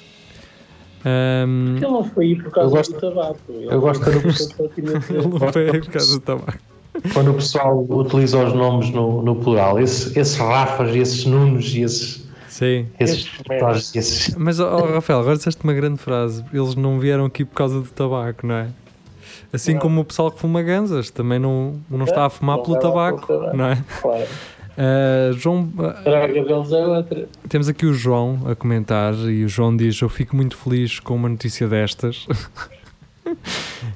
[1.06, 3.40] Um, Ele não foi aí por causa Eu gosto- do tabaco.
[3.50, 5.02] Ele eu gosto foi do- porque ele ele não
[5.40, 6.58] tinha- foi por causa do tabaco.
[7.14, 11.82] Quando o pessoal utiliza os nomes no, no plural, esse- esses Rafas, esses Nunos e
[11.82, 12.22] esses.
[12.50, 12.86] Sim.
[13.00, 13.96] esses, Esses merdas.
[13.96, 16.44] esses Mas, ó, Rafael, agora disseste uma grande frase.
[16.54, 18.68] Eles não vieram aqui por causa do tabaco, não é?
[19.54, 19.80] Assim Não.
[19.82, 23.26] como o pessoal que fuma ganzas também não, não está a fumar Não pelo tabaco,
[23.26, 23.58] pelo tabaco.
[23.58, 23.78] não é?
[24.02, 24.26] Claro.
[24.78, 27.28] Ah, João, deles é outra.
[27.50, 31.16] temos aqui o João a comentar e o João diz: Eu fico muito feliz com
[31.16, 32.26] uma notícia destas.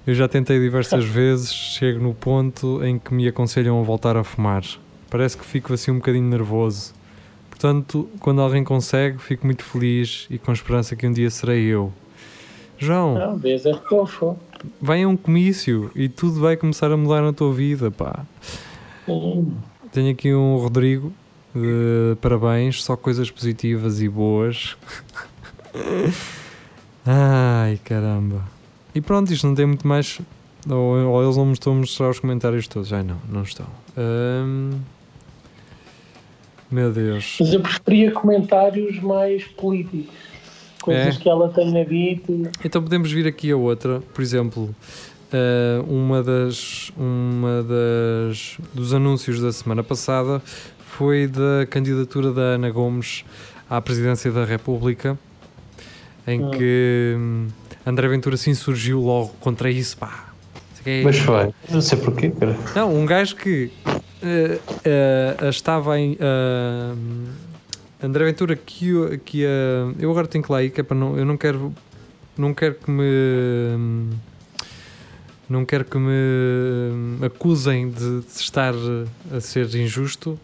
[0.05, 4.23] Eu já tentei diversas vezes, chego no ponto em que me aconselham a voltar a
[4.23, 4.63] fumar.
[5.09, 6.93] Parece que fico assim um bocadinho nervoso.
[7.49, 11.91] Portanto, quando alguém consegue, fico muito feliz e com esperança que um dia serei eu.
[12.78, 14.38] João, Não, vês, é fofo.
[14.82, 18.26] vai a um comício e tudo vai começar a mudar na tua vida, pá.
[19.05, 19.53] Sim.
[19.95, 21.13] Tenho aqui um Rodrigo
[21.55, 24.75] de parabéns, só coisas positivas e boas.
[27.05, 28.43] Ai caramba.
[28.93, 30.19] E pronto, isto não tem muito mais.
[30.69, 32.91] Ou, ou eles não me estão a mostrar os comentários todos.
[32.91, 33.67] Ai não, não estão.
[33.97, 34.71] Hum,
[36.69, 37.37] Meu Deus.
[37.39, 40.13] Mas eu preferia comentários mais políticos.
[40.81, 41.19] Coisas É?
[41.19, 42.49] que ela tenha dito.
[42.65, 44.75] Então podemos vir aqui a outra, por exemplo,
[45.36, 50.41] eh, uma das, uma das dos anúncios da semana passada
[50.97, 53.25] foi da candidatura da Ana Gomes
[53.69, 55.17] à presidência da República,
[56.25, 56.51] em Hum.
[56.51, 57.47] que hum,
[57.86, 60.29] André Ventura se insurgiu logo contra isso, pá.
[60.86, 61.49] É- Mas foi.
[61.69, 62.55] Não sei porquê, cara.
[62.75, 63.71] não, um gajo que
[64.23, 66.15] eh, eh, estava em.
[66.19, 66.93] eh,
[68.01, 68.93] André Ventura que,
[69.43, 71.17] eh, eu agora tenho que lá ir, que é para não.
[71.17, 71.73] Eu não quero.
[72.38, 73.03] Não quero que me.
[75.47, 78.73] Não quero que me acusem de, de estar
[79.31, 80.39] a ser injusto,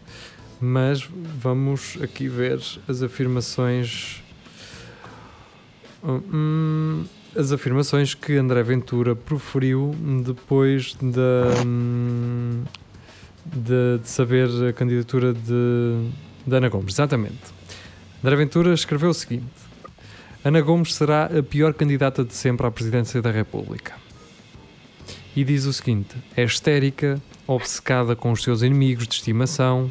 [0.60, 1.02] mas
[1.40, 4.22] vamos aqui ver as afirmações.
[6.04, 9.94] Hum, as afirmações que André Ventura proferiu
[10.24, 12.62] depois hum,
[13.44, 16.10] de, de saber a candidatura de,
[16.46, 16.94] de Ana Gomes.
[16.94, 17.40] Exatamente.
[18.22, 19.46] André Ventura escreveu o seguinte:
[20.44, 23.94] Ana Gomes será a pior candidata de sempre à presidência da República.
[25.34, 29.90] E diz o seguinte: é histérica, obcecada com os seus inimigos de estimação.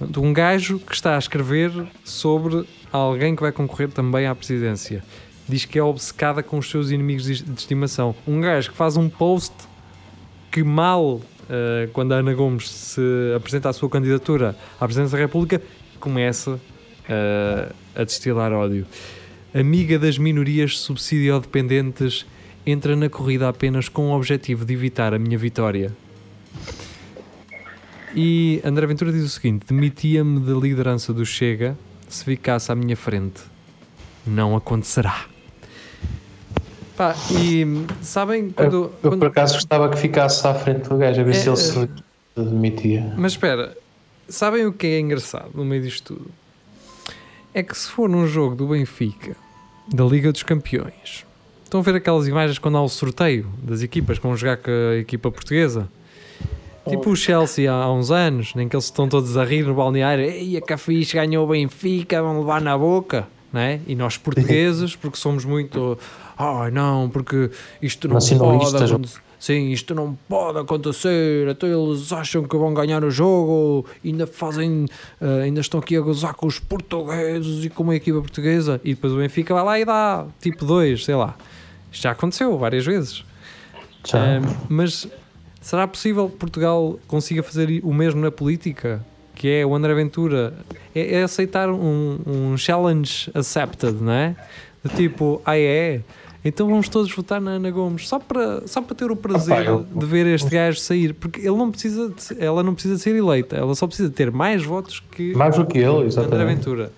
[0.00, 1.72] De um gajo que está a escrever
[2.04, 5.02] sobre alguém que vai concorrer também à presidência.
[5.48, 8.14] Diz que é obcecada com os seus inimigos de estimação.
[8.26, 9.54] Um gajo que faz um post
[10.52, 13.00] que mal, eh, quando a Ana Gomes se
[13.34, 15.60] apresenta a sua candidatura à presidência da República,
[15.98, 16.60] começa
[17.08, 18.86] eh, a destilar ódio.
[19.52, 22.26] Amiga das minorias subsidiodependentes,
[22.70, 25.92] entra na corrida apenas com o objetivo de evitar a minha vitória.
[28.14, 31.76] E André Ventura diz o seguinte: demitia-me da liderança do Chega
[32.08, 33.40] se ficasse à minha frente.
[34.26, 35.26] Não acontecerá.
[36.96, 37.64] Pá, e
[38.02, 38.74] sabem quando.
[38.84, 41.48] Eu, quando- por acaso gostava que ficasse à frente do gajo, a ver É, se
[41.48, 41.56] ele é.
[41.56, 41.88] se
[42.36, 43.14] demitia.
[43.16, 43.76] Mas espera,
[44.28, 46.30] sabem o que é engraçado no meio disto tudo?
[47.54, 49.36] É que se for num jogo do Benfica,
[49.92, 51.24] da Liga dos Campeões,
[51.68, 54.96] estão a ver aquelas imagens quando há o sorteio das equipas vão jogar com a
[54.96, 55.88] equipa portuguesa?
[56.88, 60.24] Tipo o Chelsea há uns anos, nem que eles estão todos a rir no balneário.
[60.24, 63.28] Ei, a Cafiche ganhou o Benfica, vão levar na boca.
[63.52, 63.80] não é?
[63.86, 65.98] E nós portugueses, porque somos muito.
[66.38, 67.50] Ai não, porque
[67.82, 69.20] isto não pode acontecer.
[69.38, 71.48] Sim, isto não pode acontecer.
[71.50, 74.86] Até eles acham que vão ganhar o jogo, ainda fazem,
[75.20, 78.80] eh, ainda estão aqui a gozar com os portugueses e com uma equipa portuguesa.
[78.82, 81.36] E depois o Benfica vai lá e dá tipo 2, sei lá.
[81.90, 83.24] Isto já aconteceu várias vezes.
[84.06, 84.40] Já.
[84.68, 85.08] Mas
[85.60, 89.04] será possível que Portugal consiga fazer o mesmo na política?
[89.34, 90.54] Que é o André Ventura.
[90.94, 94.36] É, é aceitar um, um challenge accepted, não é?
[94.84, 96.00] De tipo, ah é?
[96.44, 99.84] Então vamos todos votar na Ana Gomes só para, só para ter o prazer eu-
[99.92, 103.14] de ver este gajo sair, porque ele não precisa de ela não precisa de ser
[103.16, 106.56] eleita, ela só precisa ter mais votos que Mais do que ele, André exatamente.
[106.56, 106.92] Ventura.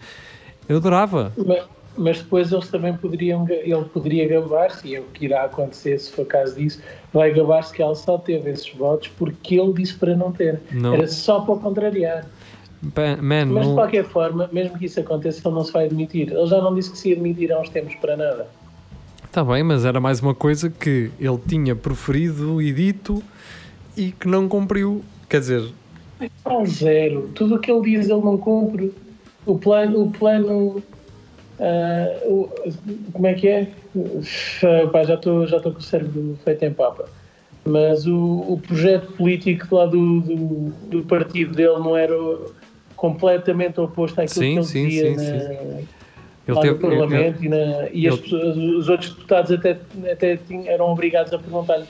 [0.68, 1.32] Eu adorava.
[1.36, 1.64] Mas,
[1.96, 6.10] mas depois eles também poderiam, ele poderia gabar-se, e é o que irá acontecer se
[6.12, 6.80] for caso disso,
[7.12, 10.60] vai gabar-se que ela só teve esses votos porque ele disse para não ter.
[10.72, 10.94] Não.
[10.94, 12.26] Era só para contrariar.
[12.82, 16.32] Man, Mas de não- qualquer forma, mesmo que isso aconteça, ele não se vai admitir.
[16.32, 18.46] Ele já não disse que se ia admitir há uns tempos para nada.
[19.24, 23.22] Está bem, mas era mais uma coisa que ele tinha proferido e dito
[23.96, 25.02] e que não cumpriu.
[25.28, 25.70] Quer dizer,
[26.44, 27.30] Ao zero.
[27.34, 28.92] Tudo o que ele diz ele não cumpre.
[29.46, 30.02] O plano.
[30.04, 30.82] O plano
[32.26, 32.48] o-
[33.12, 33.68] como é que é?
[34.64, 37.04] Ah, pá, já estou já com o cérebro feito em papa.
[37.66, 38.16] Mas o,
[38.54, 42.14] o projeto político lá do, do, do partido dele não era
[42.96, 45.22] completamente oposto àquilo Sim, que ele sim, dizia sim, na,
[45.80, 45.88] ele
[46.48, 46.72] lá teve.
[46.74, 49.78] no Parlamento e, na- e ele- pessoas- os outros deputados até,
[50.10, 51.84] até tinham- eram obrigados a perguntar-lhe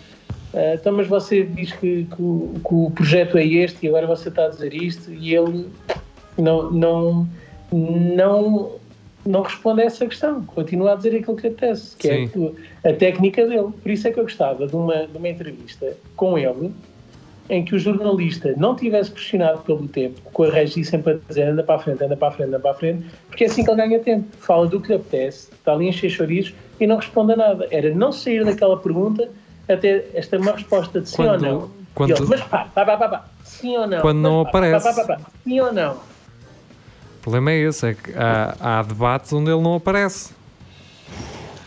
[0.52, 4.06] "Ah, então mas você diz que, que o, que o projeto é este e agora
[4.08, 5.66] você está a dizer isto e ele
[6.36, 7.28] não, não,
[7.72, 8.79] não,
[9.26, 12.54] não responde a essa questão, continua a dizer aquilo que apetece, que é Sim.
[12.84, 13.68] a técnica dele.
[13.82, 16.72] Por isso é que eu gostava de uma, de uma entrevista com ele
[17.48, 21.48] em que o jornalista não tivesse pressionado pelo tempo, com a Regi sempre a dizer
[21.48, 23.64] anda para a frente, anda para a frente, anda para a frente, porque é assim
[23.64, 24.24] que ele ganha tempo.
[24.38, 27.66] Fala do que lhe apetece, está ali encher chorizos e não responde a nada.
[27.72, 29.28] Era não sair daquela pergunta
[29.68, 31.70] até esta uma resposta de sim Quando- ou não.
[31.94, 34.00] quando- ele, mas pá, pá, pá, pá, pá, sim ou não.
[34.00, 34.84] Quando Mas não pá, pá, aparece.
[34.84, 35.96] pá, pá, pá, sim ou não.
[37.20, 40.32] O problema é esse, é que há, há debates onde ele não aparece.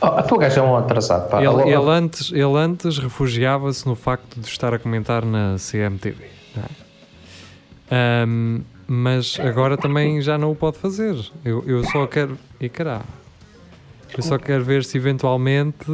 [0.01, 1.43] Oh, a tua gaja é um atrasado, pá.
[1.43, 6.25] Ele, ele antes, ele antes refugiava-se no facto de estar a comentar na CMTV.
[6.57, 8.23] é?
[8.23, 11.15] Ahm, mas agora também já não o pode fazer.
[11.45, 12.35] Eu, eu só quero.
[12.59, 13.03] E caralho.
[14.17, 15.85] Eu só quero ver se eventualmente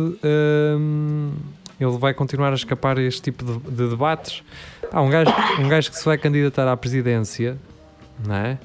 [1.79, 4.41] ele vai continuar a escapar a este tipo de, de debates.
[4.91, 7.57] Há um gajo, um gajo que se vai candidatar à presidência,
[8.25, 8.57] não é?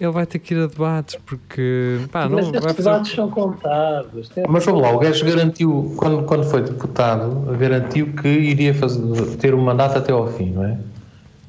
[0.00, 2.88] Ele vai ter que ir a debates porque pá, não Mas vai estes fazer.
[2.90, 4.28] debates são contados.
[4.30, 9.36] Tem- Mas vamos lá, o gajo garantiu, quando, quando foi deputado, garantiu que iria fazer,
[9.36, 10.78] ter um mandato até ao fim, não é?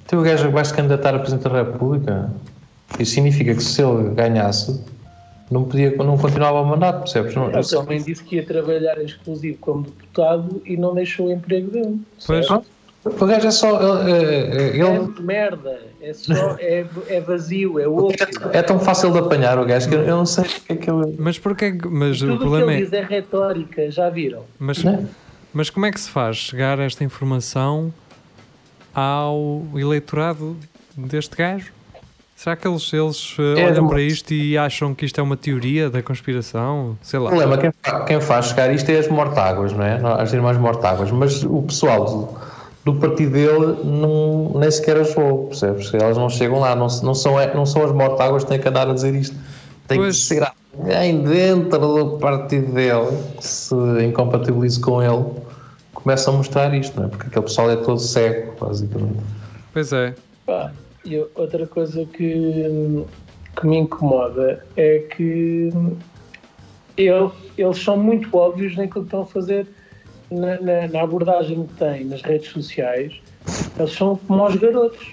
[0.06, 2.30] Então o gajo vai se candidatar a Presidente da República.
[3.00, 4.84] Isso significa que se ele ganhasse,
[5.50, 7.34] não, podia, não continuava o mandato, percebes?
[7.34, 11.32] Não, Ele também disse que ia trabalhar em exclusivo como deputado e não deixou o
[11.32, 12.02] emprego dele.
[12.28, 12.46] Pois.
[12.48, 12.66] certo?
[13.04, 14.00] O gajo é só.
[14.00, 18.14] Ele, é- É ele- merda, é só, é, é vazio, é oco.
[18.54, 20.76] é tão fácil de apanhar o gajo que eu eu não sei o que é
[20.76, 21.16] que ele.
[21.18, 21.72] Mas porquê?
[21.72, 22.84] que- Mas o Tudo o que problema ele é.
[22.86, 24.44] diz é retórica, já viram?
[24.60, 25.06] Mas, Né?
[25.54, 27.94] mas como é que se faz chegar esta informação
[28.94, 30.56] ao eleitorado
[30.96, 31.72] deste gajo?
[32.36, 35.38] Será que eles, eles eh, É olham para isto e acham que isto é uma
[35.38, 36.98] teoria da conspiração?
[37.04, 37.30] Sei O lá.
[37.30, 40.00] problema, quem, fa- quem faz chegar isto é as mortáguas, não é?
[40.20, 41.12] As irmãs mortáguas.
[41.12, 42.36] Mas o pessoal
[42.86, 45.94] do, do partido dele não, nem sequer achou, percebes?
[45.94, 48.90] Elas não chegam lá, não, não, são, não são as mortáguas que têm que andar
[48.90, 49.36] a dizer isto.
[49.88, 50.18] Tem Pois.
[50.20, 50.44] que ser
[50.78, 53.76] alguém dentro do partido dele que se
[54.06, 55.26] incompatibilize com ele,
[55.94, 57.10] começa a mostrar isto, não é?
[57.10, 59.20] Porque aquele pessoal é todo cego, basicamente.
[59.74, 60.16] Pois é.
[60.46, 60.72] Pá,
[61.06, 63.06] e outra coisa que,
[63.60, 65.72] que me incomoda é que
[66.98, 69.68] ele- eles são muito óbvios naquilo que estão a fazer
[70.32, 73.14] na, na- na abordagem que têm nas redes sociais.
[73.78, 75.06] Eles são como os garotos,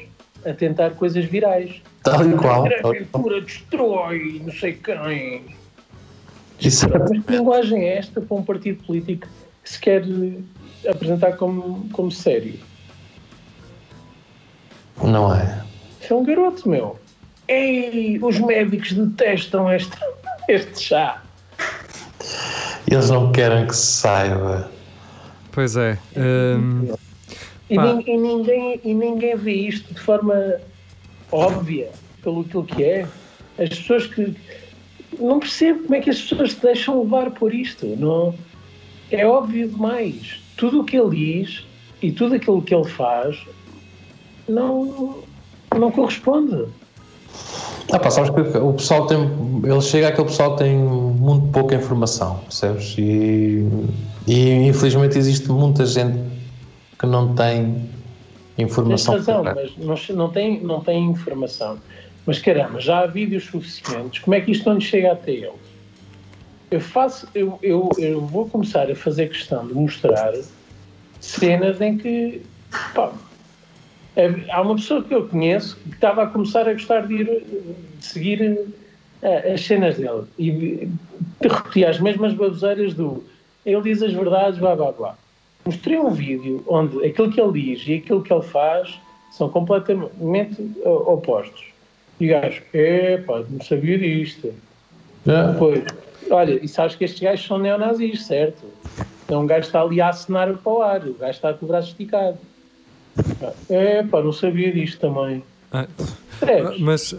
[0.46, 1.82] a tentar coisas virais.
[2.04, 2.66] Tal e qual.
[2.66, 3.22] A tal e qual.
[3.24, 5.44] cultura destrói, não sei quem.
[6.60, 9.26] Isso é- Mas que linguagem é esta para um partido político
[9.62, 10.04] que se quer
[10.88, 12.54] apresentar como, como sério?
[15.02, 15.62] Não é.
[16.00, 16.98] Isso é um garoto, meu.
[17.46, 19.96] Ei, os médicos detestam este,
[20.48, 21.22] este chá.
[22.90, 24.70] Eles não querem que se saiba.
[25.58, 25.98] Pois é.
[26.16, 26.94] Hum,
[27.68, 30.60] E, nin- e ninguém, e ninguém vê isto de forma
[31.32, 31.88] óbvia,
[32.22, 33.08] pelo aquilo que é.
[33.58, 34.36] As pessoas que.
[35.18, 37.84] Não percebo como é que as pessoas se deixam levar por isto.
[37.86, 38.36] Não,
[39.10, 40.40] é óbvio demais.
[40.56, 41.64] Tudo o que ele diz
[42.00, 43.36] e tudo aquilo que ele faz
[44.48, 45.24] não,
[45.76, 46.66] não corresponde.
[47.92, 49.18] Ah, pá, sabes que o pessoal tem.
[49.64, 52.94] Ele chega àquele pessoal que tem muito pouca informação, percebes?
[52.96, 53.66] E,
[54.28, 56.18] e infelizmente existe muita gente
[56.98, 57.74] que não tem
[58.56, 59.14] Tens informação.
[59.14, 59.72] razão, correta.
[59.78, 61.80] mas não, não, tem, não tem informação.
[62.26, 65.78] Mas caramba, já há vídeos suficientes, como é que isto não chega até eles?
[66.70, 70.34] Eu faço, eu, eu, eu vou começar a fazer questão de mostrar
[71.20, 72.42] cenas em que
[72.94, 73.14] pá,
[74.16, 77.44] é- há uma pessoa que eu conheço que estava a começar a gostar de ir
[77.98, 78.74] de seguir
[79.22, 83.24] eh, as cenas dele e de repetir as mesmas baboseiras do
[83.64, 85.18] ele diz as verdades, blá blá blá.
[85.64, 88.98] Mostrei um vídeo onde aquilo que ele diz e aquilo que ele faz
[89.32, 91.66] são completamente eh, opostos.
[92.18, 94.52] E o gajo, epá, não sabia disto.
[95.58, 95.84] Pois,
[96.30, 98.64] olha, e sabes que estes gajos são neonazis, certo?
[99.24, 101.68] Então um gajo está ali a acenar para o ar, o gajo está com o
[101.68, 102.38] braço esticado.
[103.68, 105.42] É, pá, não sabia disto também.
[105.72, 105.86] Ah,
[106.78, 107.14] mas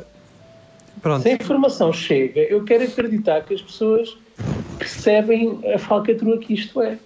[1.02, 4.18] pronto, Se a informação chega, eu quero acreditar que as pessoas
[4.80, 6.98] percebem a falcatrua que isto é.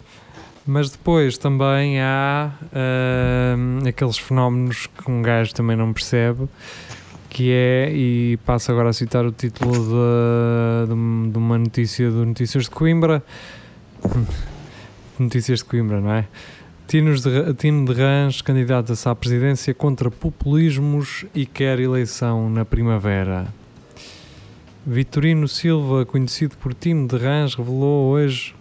[0.65, 6.47] mas depois também há ahm, aqueles fenómenos que um gajo também não percebe,
[7.29, 12.25] que é, e passo agora a citar o título de, de- de uma notícia do
[12.25, 13.21] Notícias de Coimbra.
[15.19, 16.25] Notícias de Coimbra, não é?
[16.87, 23.47] Tinos de, Tino de Rãs candidata-se à presidência contra populismos e quer eleição na primavera.
[24.85, 28.53] Vitorino Silva, conhecido por Tino de Rãs, revelou hoje,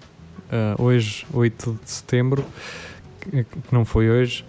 [0.50, 2.44] ah, hoje 8 de setembro,
[3.20, 4.44] que que não foi hoje,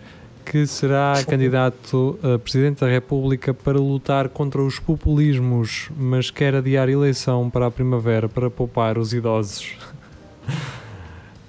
[0.45, 6.89] que será candidato a Presidente da República para lutar contra os populismos, mas quer adiar
[6.89, 9.75] eleição para a primavera para poupar os idosos.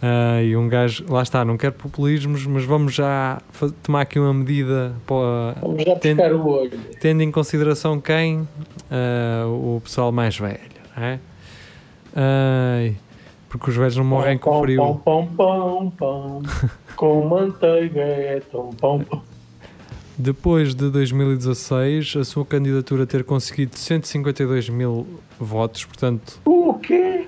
[0.07, 3.41] Ah, e um gajo, lá está, não quer populismos, mas vamos já
[3.83, 6.79] tomar aqui uma medida para, Vamos já pescar o olho.
[7.01, 8.47] tendo em consideração quem?
[8.91, 10.59] Ah, o pessoal mais velho,
[10.95, 11.21] não é?
[12.15, 12.97] Ai,
[13.49, 14.77] porque os velhos não morrem com Pão, frio.
[14.77, 16.43] Pão, pão, pão, pão,
[16.97, 19.23] com manteiga é tão pão, pão.
[20.19, 25.07] Depois de 2016, a sua candidatura ter conseguido 152 mil
[25.41, 27.27] votos, portanto, O quê?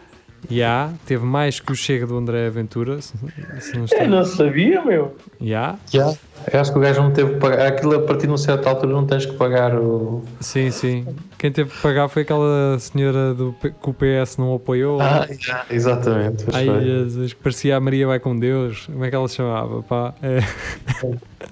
[0.51, 3.13] Já teve mais que o Chega do André Aventura, se,
[3.61, 4.05] se não está.
[4.05, 5.17] Eu não sabia, meu.
[5.41, 5.77] Já?
[5.91, 6.15] Já.
[6.53, 7.67] Eu acho que o gajo não teve que pagar.
[7.67, 10.23] Aquilo a partir de uma certa altura não tens que pagar o.
[10.41, 11.07] Sim, sim.
[11.39, 15.01] Quem teve que pagar foi aquela senhora do, P- que o PS não apoiou.
[15.01, 16.45] Ah, já, exatamente.
[16.45, 16.85] foi.
[16.85, 18.87] Jesus, que parecia a Maria vai com Deus.
[18.87, 19.83] Como é que ela se chamava?
[19.83, 20.15] Pá?
[20.23, 20.39] É.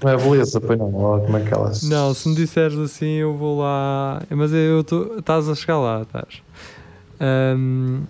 [0.02, 0.90] Não é beleza, pois não.
[0.92, 1.82] Como é que elas.
[1.88, 4.22] Não, se me disseres assim, eu vou lá.
[4.30, 6.42] Mas eu tô- estás a chegar lá, estás.
[7.20, 8.02] Ahm,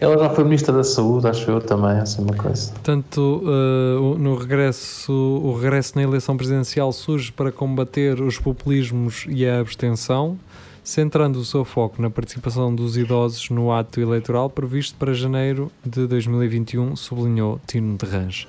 [0.00, 2.70] Ela já foi ministra da Saúde, acho eu também, assim uma coisa.
[2.70, 9.44] Portanto, uh, no regresso, o regresso na eleição presidencial surge para combater os populismos e
[9.44, 10.38] a abstenção,
[10.84, 16.06] centrando o seu foco na participação dos idosos no ato eleitoral previsto para janeiro de
[16.06, 18.46] 2021, sublinhou Tino de Rãs.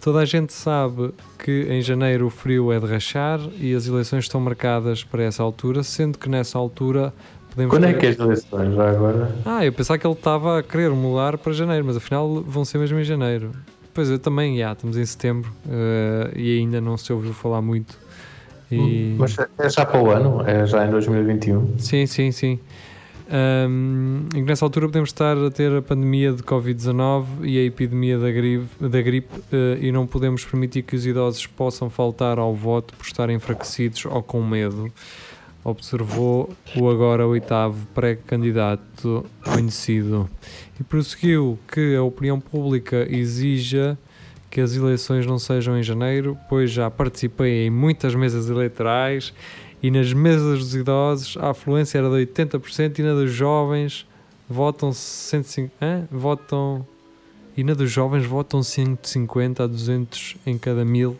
[0.00, 4.24] Toda a gente sabe que em janeiro o frio é de rachar e as eleições
[4.24, 7.12] estão marcadas para essa altura, sendo que nessa altura
[7.50, 9.34] podemos Quando é que é as eleições já agora?
[9.44, 12.78] ah, eu pensava que ele estava a querer mudar para janeiro, mas afinal vão ser
[12.78, 13.50] mesmo em janeiro.
[13.92, 17.98] Pois eu também, já, estamos em setembro eh, e ainda não se ouviu falar muito.
[18.70, 19.16] E...
[19.18, 20.42] Mas é já para o ano?
[20.46, 21.78] É já em 2021?
[21.78, 22.60] Sim, sim, sim.
[23.32, 27.62] Ahm, e que nessa altura podemos estar a ter a pandemia de Covid-19 e a
[27.62, 32.38] epidemia da gripe, da gripe eh, e não podemos permitir que os idosos possam faltar
[32.40, 34.92] ao voto por estarem enfraquecidos ou com medo.
[35.62, 40.28] Observou o agora oitavo pré-candidato conhecido
[40.78, 43.98] e prosseguiu que a opinião pública exija
[44.50, 49.32] que as eleições não sejam em janeiro, pois já participei em muitas mesas eleitorais
[49.82, 54.06] e nas mesas dos idosos a afluência era de 80% e na dos jovens
[54.48, 56.08] votam 150, hã?
[56.10, 56.86] votam
[57.56, 61.16] e na dos jovens votam 150 a 200 em cada mil.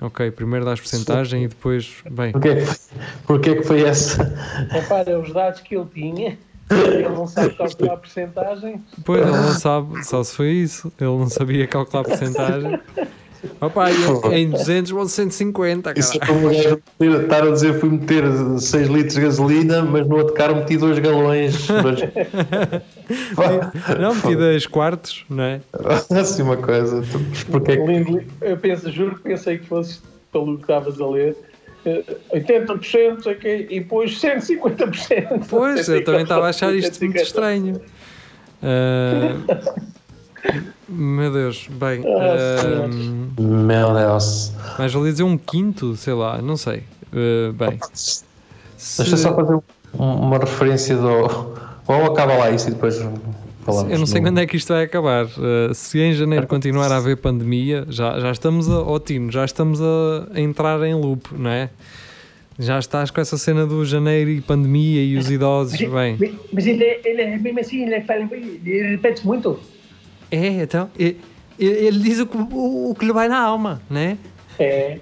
[0.00, 2.76] Ok, primeiro dá a porcentagem e depois, bem, Porquê, que foi-
[3.26, 4.24] porquê que foi essa?
[4.70, 6.38] Repara, os dados que ele tinha,
[6.70, 8.82] ele não sabe calcular a porcentagem.
[8.96, 12.80] depois ele não sabe, só se foi isso, ele não sabia calcular porcentagem.
[13.60, 13.88] Opa,
[14.32, 16.32] em 200 vão 150, Isso é cara.
[16.32, 18.24] como estar a dizer fui meter
[18.58, 21.66] 6 litros de gasolina, mas no outro carro meti 2 galões.
[21.66, 22.00] Dois...
[23.98, 25.60] Não, meti 10 quartos, não é?
[26.20, 27.02] assim uma coisa.
[27.02, 28.22] Tu- mas Porquê que Lindo.
[28.40, 30.00] Eu penso, juro que pensei que fosse
[30.32, 31.36] pelo que estavas a ler.
[31.84, 35.46] eh, 80% sei quê, e depois 150%.
[35.48, 37.22] Pois, eu também estava a achar isto muito 150.
[37.22, 37.80] estranho.
[38.62, 39.34] Ah,
[40.88, 42.02] meu Deus, bem.
[42.06, 42.36] Ah,
[42.84, 42.88] ah,
[43.38, 44.52] Meu Deus.
[44.78, 46.82] mais valia dizer um quinto, sei lá, não sei.
[47.12, 49.62] Ah, bem, Se- Deixa só fazer um-
[49.98, 51.08] uma referência do.
[51.86, 52.96] Ou acaba lá isso e depois
[53.64, 53.92] falamos.
[53.92, 55.26] Eu não sei no- quando é que isto vai acabar.
[55.26, 58.80] Uh, se em janeiro continuar a haver pandemia, já, já estamos a.
[58.80, 58.98] Ó
[59.30, 61.68] já estamos a, a entrar em loop, não é?
[62.58, 65.78] Já estás com essa cena do janeiro e pandemia e os idosos.
[65.78, 69.58] Bem, Mas- Mas ele, é- ele é mesmo assim, ele, fala, ele repete muito.
[70.30, 70.88] é, então.
[71.64, 74.16] Ele diz o que, o, o que lhe vai na alma, né?
[74.58, 74.98] É.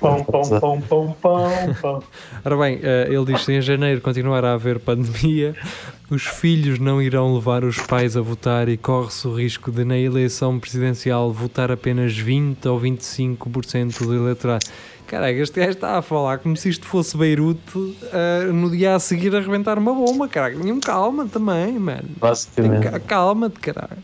[0.00, 1.50] Pão, pão, pão, pão, pão,
[1.80, 2.02] pão.
[2.44, 5.54] Ora bem, eh, ele diz que se em janeiro continuar a haver pandemia,
[6.10, 9.98] os filhos não irão levar os pais a votar e corre-se o risco de, na
[9.98, 14.64] eleição presidencial, votar apenas 20 ou 25% do eleitorado.
[15.06, 18.98] Caraca, este gajo está a falar como se isto fosse Beirute eh, no dia a
[18.98, 20.56] seguir a arrebentar uma bomba, caraca.
[20.58, 22.04] Nenhum calma também, mano.
[22.20, 22.82] Basicamente.
[22.90, 24.02] ca- Calma-te, caralho.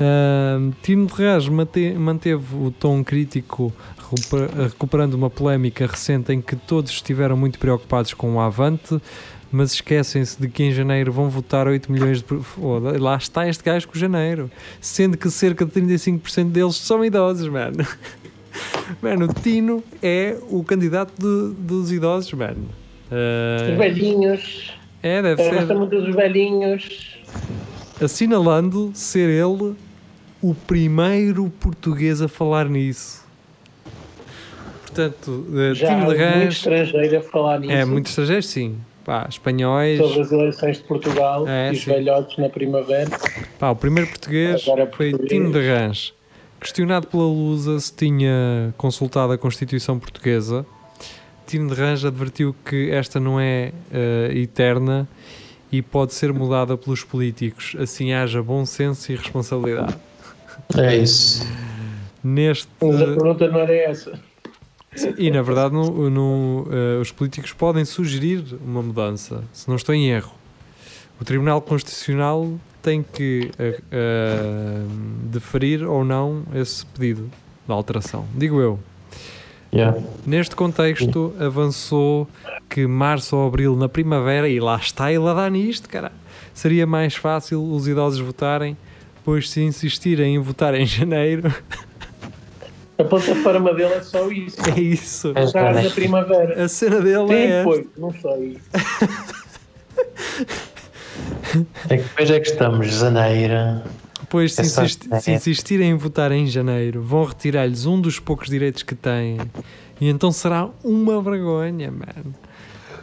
[0.00, 6.40] Ahm, Tino de Reis mante- manteve o tom crítico, recuper- recuperando uma polémica recente em
[6.40, 9.00] que todos estiveram muito preocupados com o Avante,
[9.50, 12.40] mas esquecem-se de que em janeiro vão votar 8 milhões de.
[12.42, 14.48] Foda, lá está este gajo com janeiro,
[14.80, 17.78] sendo que cerca de 35% deles são idosos, mano.
[19.00, 22.66] Mano, o Tino é o candidato de- dos idosos, mano.
[23.10, 24.72] Ah, Os velhinhos.
[25.02, 27.18] é, deve ser gosta muito dos velhinhos.
[28.02, 29.74] assinalando ser ele
[30.42, 33.26] o primeiro português a falar nisso.
[34.82, 37.72] Portanto, Já Tino de muito Rãs estrangeiro a falar nisso.
[37.72, 38.76] é muito estrangeiro, sim.
[39.04, 39.98] Pá, espanhóis.
[39.98, 41.90] Sobre as eleições de Portugal É, e os sim.
[41.90, 43.10] velhotes na primavera.
[43.58, 45.30] Pá, o primeiro português Agora foi português.
[45.30, 46.12] Tino de Rãs.
[46.60, 50.66] Questionado pela Lusa se tinha consultado a Constituição Portuguesa,
[51.46, 55.08] Tino de Rãs advertiu que esta não é eh, eterna
[55.70, 59.96] e pode ser mudada pelos políticos, assim haja bom senso e responsabilidade.
[60.76, 61.46] É isso.
[62.22, 64.18] Neste, Mas a pergunta não era essa.
[65.16, 69.94] E na verdade no, no, eh, os políticos podem sugerir uma mudança, se não estou
[69.94, 70.32] em erro.
[71.20, 74.82] O Tribunal Constitucional tem que eh, eh,
[75.24, 77.30] deferir ou não esse pedido
[77.66, 78.24] de alteração.
[78.34, 78.78] Digo eu.
[79.72, 80.00] Yeah.
[80.24, 82.26] Neste contexto, avançou
[82.68, 86.10] que março ou abril na primavera, e lá está ele a dar nisto, cara,
[86.54, 88.76] seria mais fácil os idosos votarem,
[89.24, 91.52] pois se insistirem em votar em janeiro,
[92.98, 94.56] A plataforma dele é só isso.
[94.70, 95.32] é isso.
[95.36, 96.64] É Estar na primavera.
[96.64, 97.62] A cena dele é.
[97.62, 98.58] foi, não sei.
[101.88, 103.82] É que depois é que estamos, janeiro.
[104.28, 108.18] Pois, se, É só- insist- se insistirem em votar em janeiro, vão retirar-lhes um dos
[108.18, 109.38] poucos direitos que têm.
[110.00, 112.34] E então será uma vergonha, mano.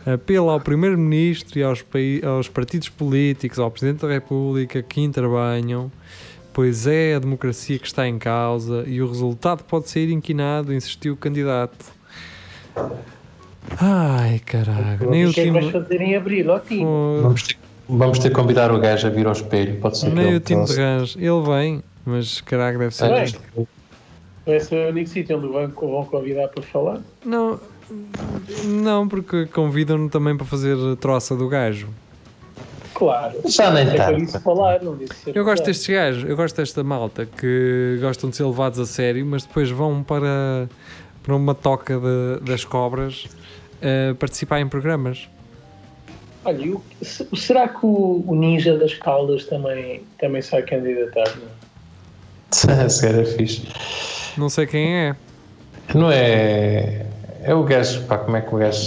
[0.06, 1.84] Apelo ao Primeiro-Ministro e aos,
[2.24, 5.92] aos partidos políticos, ao Presidente da República que intervenham,
[6.56, 11.14] pois é a democracia que está em causa e o resultado pode ser inquinado, insistiu
[11.14, 11.94] o candidato.
[13.78, 15.12] Ai, caralho.
[15.12, 15.84] Nem o que é que vais time.
[15.84, 16.50] fazer em abril?
[16.50, 16.86] Ó, Tino.
[16.86, 17.58] Pô, Vamos ter,
[17.90, 19.82] vamos ter que convidar o gajo a vir ao espelho.
[19.82, 21.18] Pode ser Nem o time de Rãs.
[21.18, 23.10] Ele vem, mas caralho, deve ser.
[23.10, 23.68] Bem.
[24.48, 27.02] Esse é o único sítio onde vão, vão convidar para falar.
[27.26, 27.60] Não,
[28.64, 31.90] não, porque convidam-no também para fazer troça do gajo.
[32.96, 33.36] Claro.
[33.46, 34.24] Já nem É para tanto.
[34.24, 38.30] isso falar, não disse ser Eu gosto destes gajos, eu gosto desta malta que gostam
[38.30, 40.68] de ser levados a sério, mas depois vão para,
[41.22, 43.28] para uma toca de- das cobras
[43.82, 45.28] eh, participar em programas.
[46.46, 51.26] Olha, e o- se- será que o, o Ninja das Caldas também, também sai candidatar?
[51.36, 52.86] Não?
[52.86, 53.68] Esse cara é fixe.
[54.38, 55.16] Não sei quem é.
[55.94, 57.06] Não é.
[57.44, 58.80] É o gajo, pá, como é que o gajo.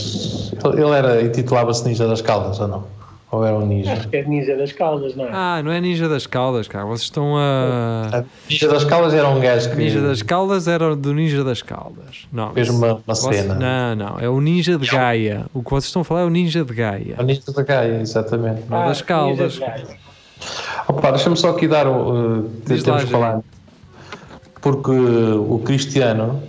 [0.64, 1.22] Ele ele era.
[1.22, 2.97] intitulava-se Ninja das Caldas ou não?
[3.30, 3.92] Ou era um ninja?
[3.92, 5.30] Acho que é Ninja das Caldas, não é?
[5.30, 6.86] Ah, não é Ninja das Caldas, cara.
[6.86, 8.24] Vocês estão a.
[8.48, 12.26] Ninja das Caldas era um gajo que Ninja das Caldas era do Ninja das Caldas.
[12.32, 13.54] Não, fez uma, uma vocês- cena.
[13.54, 14.18] Não, não.
[14.18, 15.44] É o Ninja de Gaia.
[15.52, 17.16] O que vocês estão a falar é o Ninja de Gaia.
[17.18, 18.62] O Ninja da Gaia, exatamente.
[18.68, 19.54] não das Caldas.
[19.58, 19.96] Ninja das Caldas.
[20.88, 22.38] Opa, deixa-me só aqui dar o.
[22.38, 23.40] Uh, Diz temos lá, que falar.
[24.62, 26.42] Porque o Cristiano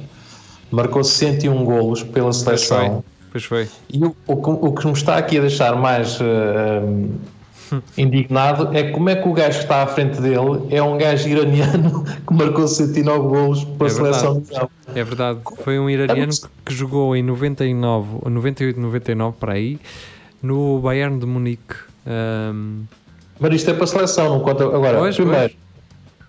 [0.72, 3.04] marcou 101 golos pela seleção.
[3.32, 3.68] Pois foi.
[3.92, 7.10] E o, o, que- o que me está aqui a deixar mais um,
[7.98, 11.28] indignado é como é que o gajo que está à frente dele é um gajo
[11.30, 14.40] iraniano que marcou 109 golos pela É seleção verdade.
[14.40, 14.72] mundial.
[14.96, 15.40] É verdade.
[15.64, 16.32] Foi um iraniano
[16.66, 19.80] que- jogou em 99, ou 98, 99 para aí,
[20.42, 21.76] no Bayern de Munique.
[22.08, 22.86] Ahm,
[23.40, 24.64] Mas isto é para a seleção, não conta.
[24.66, 25.54] Agora, Pois, primeiro,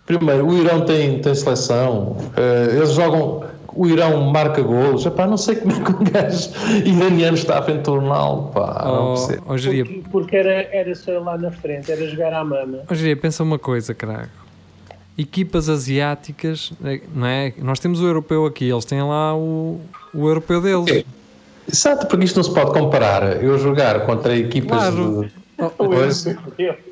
[0.05, 3.45] primeiro, o Irão tem, tem seleção, eh, eles jogam.
[3.73, 5.07] O Irão marca golos.
[5.07, 6.51] Epá, não sei como é que um gajo
[6.85, 8.49] iraniano está à frente do Ronaldo.
[8.53, 8.85] Pá,
[9.17, 9.43] percebo.
[9.47, 12.81] ó, Jeria, Porque, porque era, era só lá na frente, era jogar à mama.
[12.91, 14.31] ó, Jeria, pensa uma coisa, caraca.
[15.19, 17.53] Equipas asiáticas, eh, não é?
[17.59, 19.79] Nós temos o europeu aqui, eles têm lá o,
[20.15, 20.81] o europeu deles.
[20.83, 21.07] Ok.
[21.71, 23.43] Exato, porque isto não se pode comparar.
[23.43, 25.23] Eu jogar contra equipas Claro.
[25.23, 25.31] de.
[25.59, 26.25] Oh, Pois.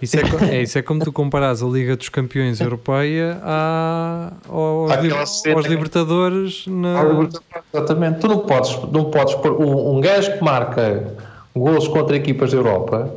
[0.00, 0.22] Isso é,
[0.58, 5.66] é, isso é como tu comparas a Liga dos Campeões Europeia à, aos, li- aos
[5.66, 7.28] Libertadores na,
[7.74, 8.20] Exatamente.
[8.20, 11.14] Tu não podes, não podes pôr um, um gajo que marca
[11.54, 13.12] golos contra equipas da Europa,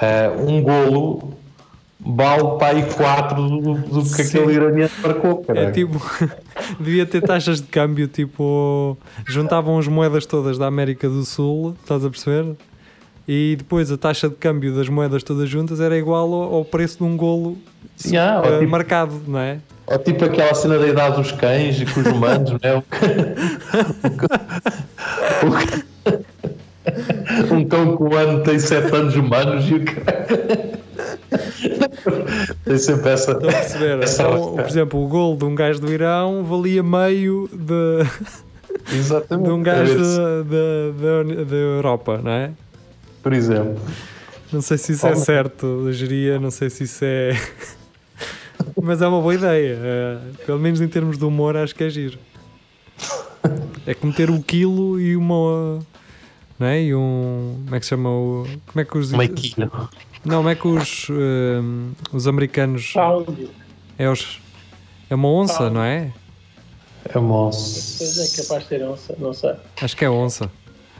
[0.00, 1.34] eh, um golo
[2.04, 4.38] vale para aí 4 do, do que Sim.
[4.38, 5.44] aquele iraniano marcou.
[5.48, 5.72] É caralho.
[5.72, 6.00] tipo,
[6.80, 12.04] devia ter taxas de câmbio, tipo, juntavam as moedas todas da América do Sul, estás
[12.04, 12.54] a perceber?
[13.34, 16.98] E depois a taxa de câmbio das moedas todas juntas era igual ao, ao preço
[16.98, 17.56] de um golo
[18.06, 19.56] Yeah, ou eh, tipo- marcado, não é?
[19.86, 22.82] Ou tipo aquela cena da idade dos cães e com os humanos, não é?
[27.50, 30.26] Um cão que o ano tem 7 anos humanos e o cara.
[32.66, 33.32] Tem sempre essa.
[33.32, 34.02] Estão a perceber?
[34.02, 38.04] essa Então, por exemplo, o gol de um gajo do Irão valia meio de,
[38.94, 39.46] Exatamente.
[39.48, 42.50] de um gajo da, da, da, da Europa, não é?
[43.22, 43.80] Por exemplo.
[44.52, 47.30] Não sei se isso é certo, geria, não sei se isso é.
[48.80, 49.78] Mas é uma boa ideia.
[49.80, 52.18] eh, pelo menos em termos de humor, acho que é giro.
[53.86, 55.78] É como ter o quilo e uma.
[56.58, 56.82] Não é?
[56.82, 57.60] E um.
[57.64, 58.46] Como é que se chama o.
[58.66, 59.12] Como é que os.
[59.12, 59.70] Meio quilo.
[60.24, 61.08] Não, como é que os.
[61.10, 61.60] eh,
[62.12, 62.92] os americanos.
[63.98, 64.40] É, os,
[65.10, 66.12] é uma onça, não é?
[67.08, 67.50] É uma.
[67.50, 69.54] pois é capaz de ter onça, não sei.
[69.80, 70.50] Acho que é onça.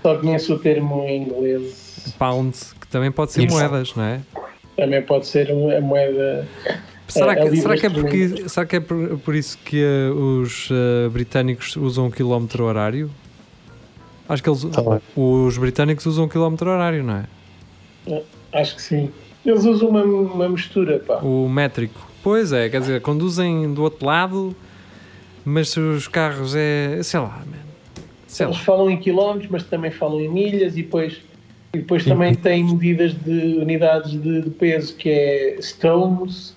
[0.02, 1.91] Só conheço o termo em inglês.
[2.18, 3.54] Pound, que também pode ser Isso.
[3.56, 4.20] moedas, não é?
[4.76, 6.46] Também pode ser uma- a moeda.
[7.08, 10.08] Será É, que, será que é, porque, será que é por, por isso que eh,
[10.10, 13.10] os eh, britânicos usam o quilómetro horário?
[14.28, 14.82] Acho que eles, Tá
[15.14, 17.16] os britânicos usam o quilómetro horário, não
[18.08, 18.22] é?
[18.52, 19.10] Acho que sim.
[19.44, 21.16] Eles usam uma, uma mistura, pá.
[21.18, 22.00] O métrico.
[22.22, 24.56] Pois é, quer dizer, conduzem do outro lado,
[25.44, 27.02] mas se os carros é.
[27.02, 27.58] sei lá, man.
[28.26, 28.62] Sei Eles lá.
[28.64, 31.20] falam em quilómetros, mas também falam em milhas e depois,
[31.72, 36.54] e depois também têm medidas de unidades de, de peso que é stones,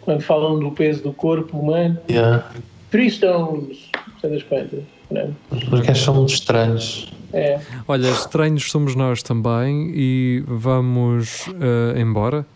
[0.00, 1.98] quando falam do peso do corpo humano.
[2.10, 2.50] Yeah.
[2.90, 3.90] Three stones,
[4.22, 4.82] das quantas.
[5.10, 5.30] não é?
[5.50, 7.12] Os gajos são muito estranhos.
[7.32, 7.60] É.
[7.88, 12.46] Olha, estranhos somos nós também e vamos eh, embora.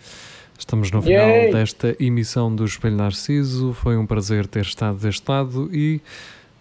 [0.59, 1.53] Estamos no final Yay!
[1.53, 3.73] desta emissão do Espelho Narciso.
[3.73, 6.01] Foi um prazer ter estado deste lado e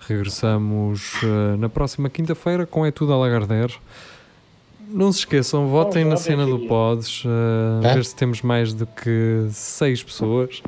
[0.07, 3.71] regressamos eh, na próxima quinta-feira com É Tudo a Lagarder.
[4.89, 6.59] Não se esqueçam, votem na cena do.
[6.59, 7.93] Pods, eh, É?
[7.95, 10.61] ver se temos mais do que seis pessoas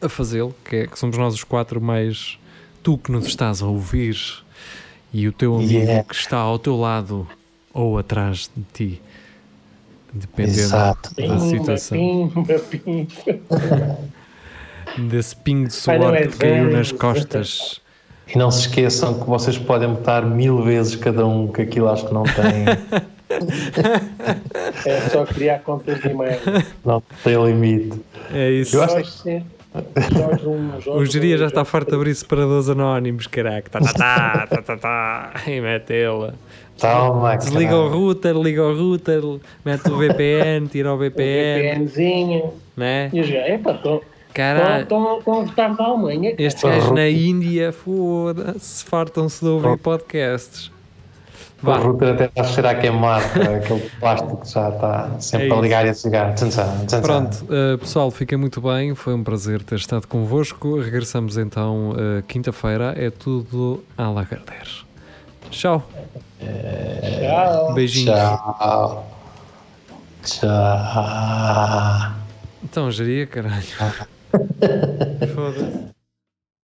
[0.00, 2.38] a fazê-lo, que, é, que somos nós os quatro mais
[2.82, 4.16] tu que nos estás a ouvir
[5.12, 6.04] e o teu amigo Yeah.
[6.04, 7.26] que está ao teu lado
[7.72, 9.02] ou atrás de ti,
[10.12, 11.10] dependendo Exato.
[11.14, 11.98] da Pimba, situação.
[12.34, 13.98] pimba, pimba.
[15.10, 17.80] Desse pingo de suor é que caiu nas costas.
[18.32, 22.06] E não se esqueçam que vocês podem botar mil vezes cada um, que aquilo acho
[22.06, 23.02] que não tem,
[24.86, 26.38] É só criar contas de e-mail.
[26.84, 28.00] não tem limite.
[28.32, 28.76] É isso.
[28.76, 29.44] Eu acho Jorge.
[30.16, 33.68] Jorge um, O geria já está farto de abrir separadores anónimos, caraca.
[33.70, 36.34] Tá, tá, tá, tá, tá, tá, e metê-la.
[36.78, 39.20] Toma, Desliga o router, liga o router,
[39.64, 42.54] mete o VPN, tira o O VPN, VPNzinho.
[42.76, 43.10] né?
[43.12, 44.00] E os gajos, epá, estão
[44.32, 44.82] Caralho.
[44.84, 46.34] estão a votar da Alemanha.
[46.38, 50.70] Estes gajos na Índia, foda-se, fartam-se de ouvir podcasts.
[51.60, 55.52] O router até está a cheirar a queimar, aquele plástico que já está sempre É
[55.52, 57.00] a ligar e a tchan.
[57.02, 58.94] pronto, uh, pessoal, fiquem muito bem.
[58.94, 60.78] Foi um prazer ter estado convosco.
[60.78, 62.94] Regressamos então uh, quinta-feira.
[62.96, 64.68] É tudo a lagarder.
[65.50, 65.82] Tchau,
[66.40, 67.74] Tchau.
[67.74, 68.14] beijinhos.
[68.16, 69.06] Tchau.
[70.24, 72.12] Tchau.
[72.62, 73.64] Então, geria, caralho.
[75.34, 75.97] Foda-se.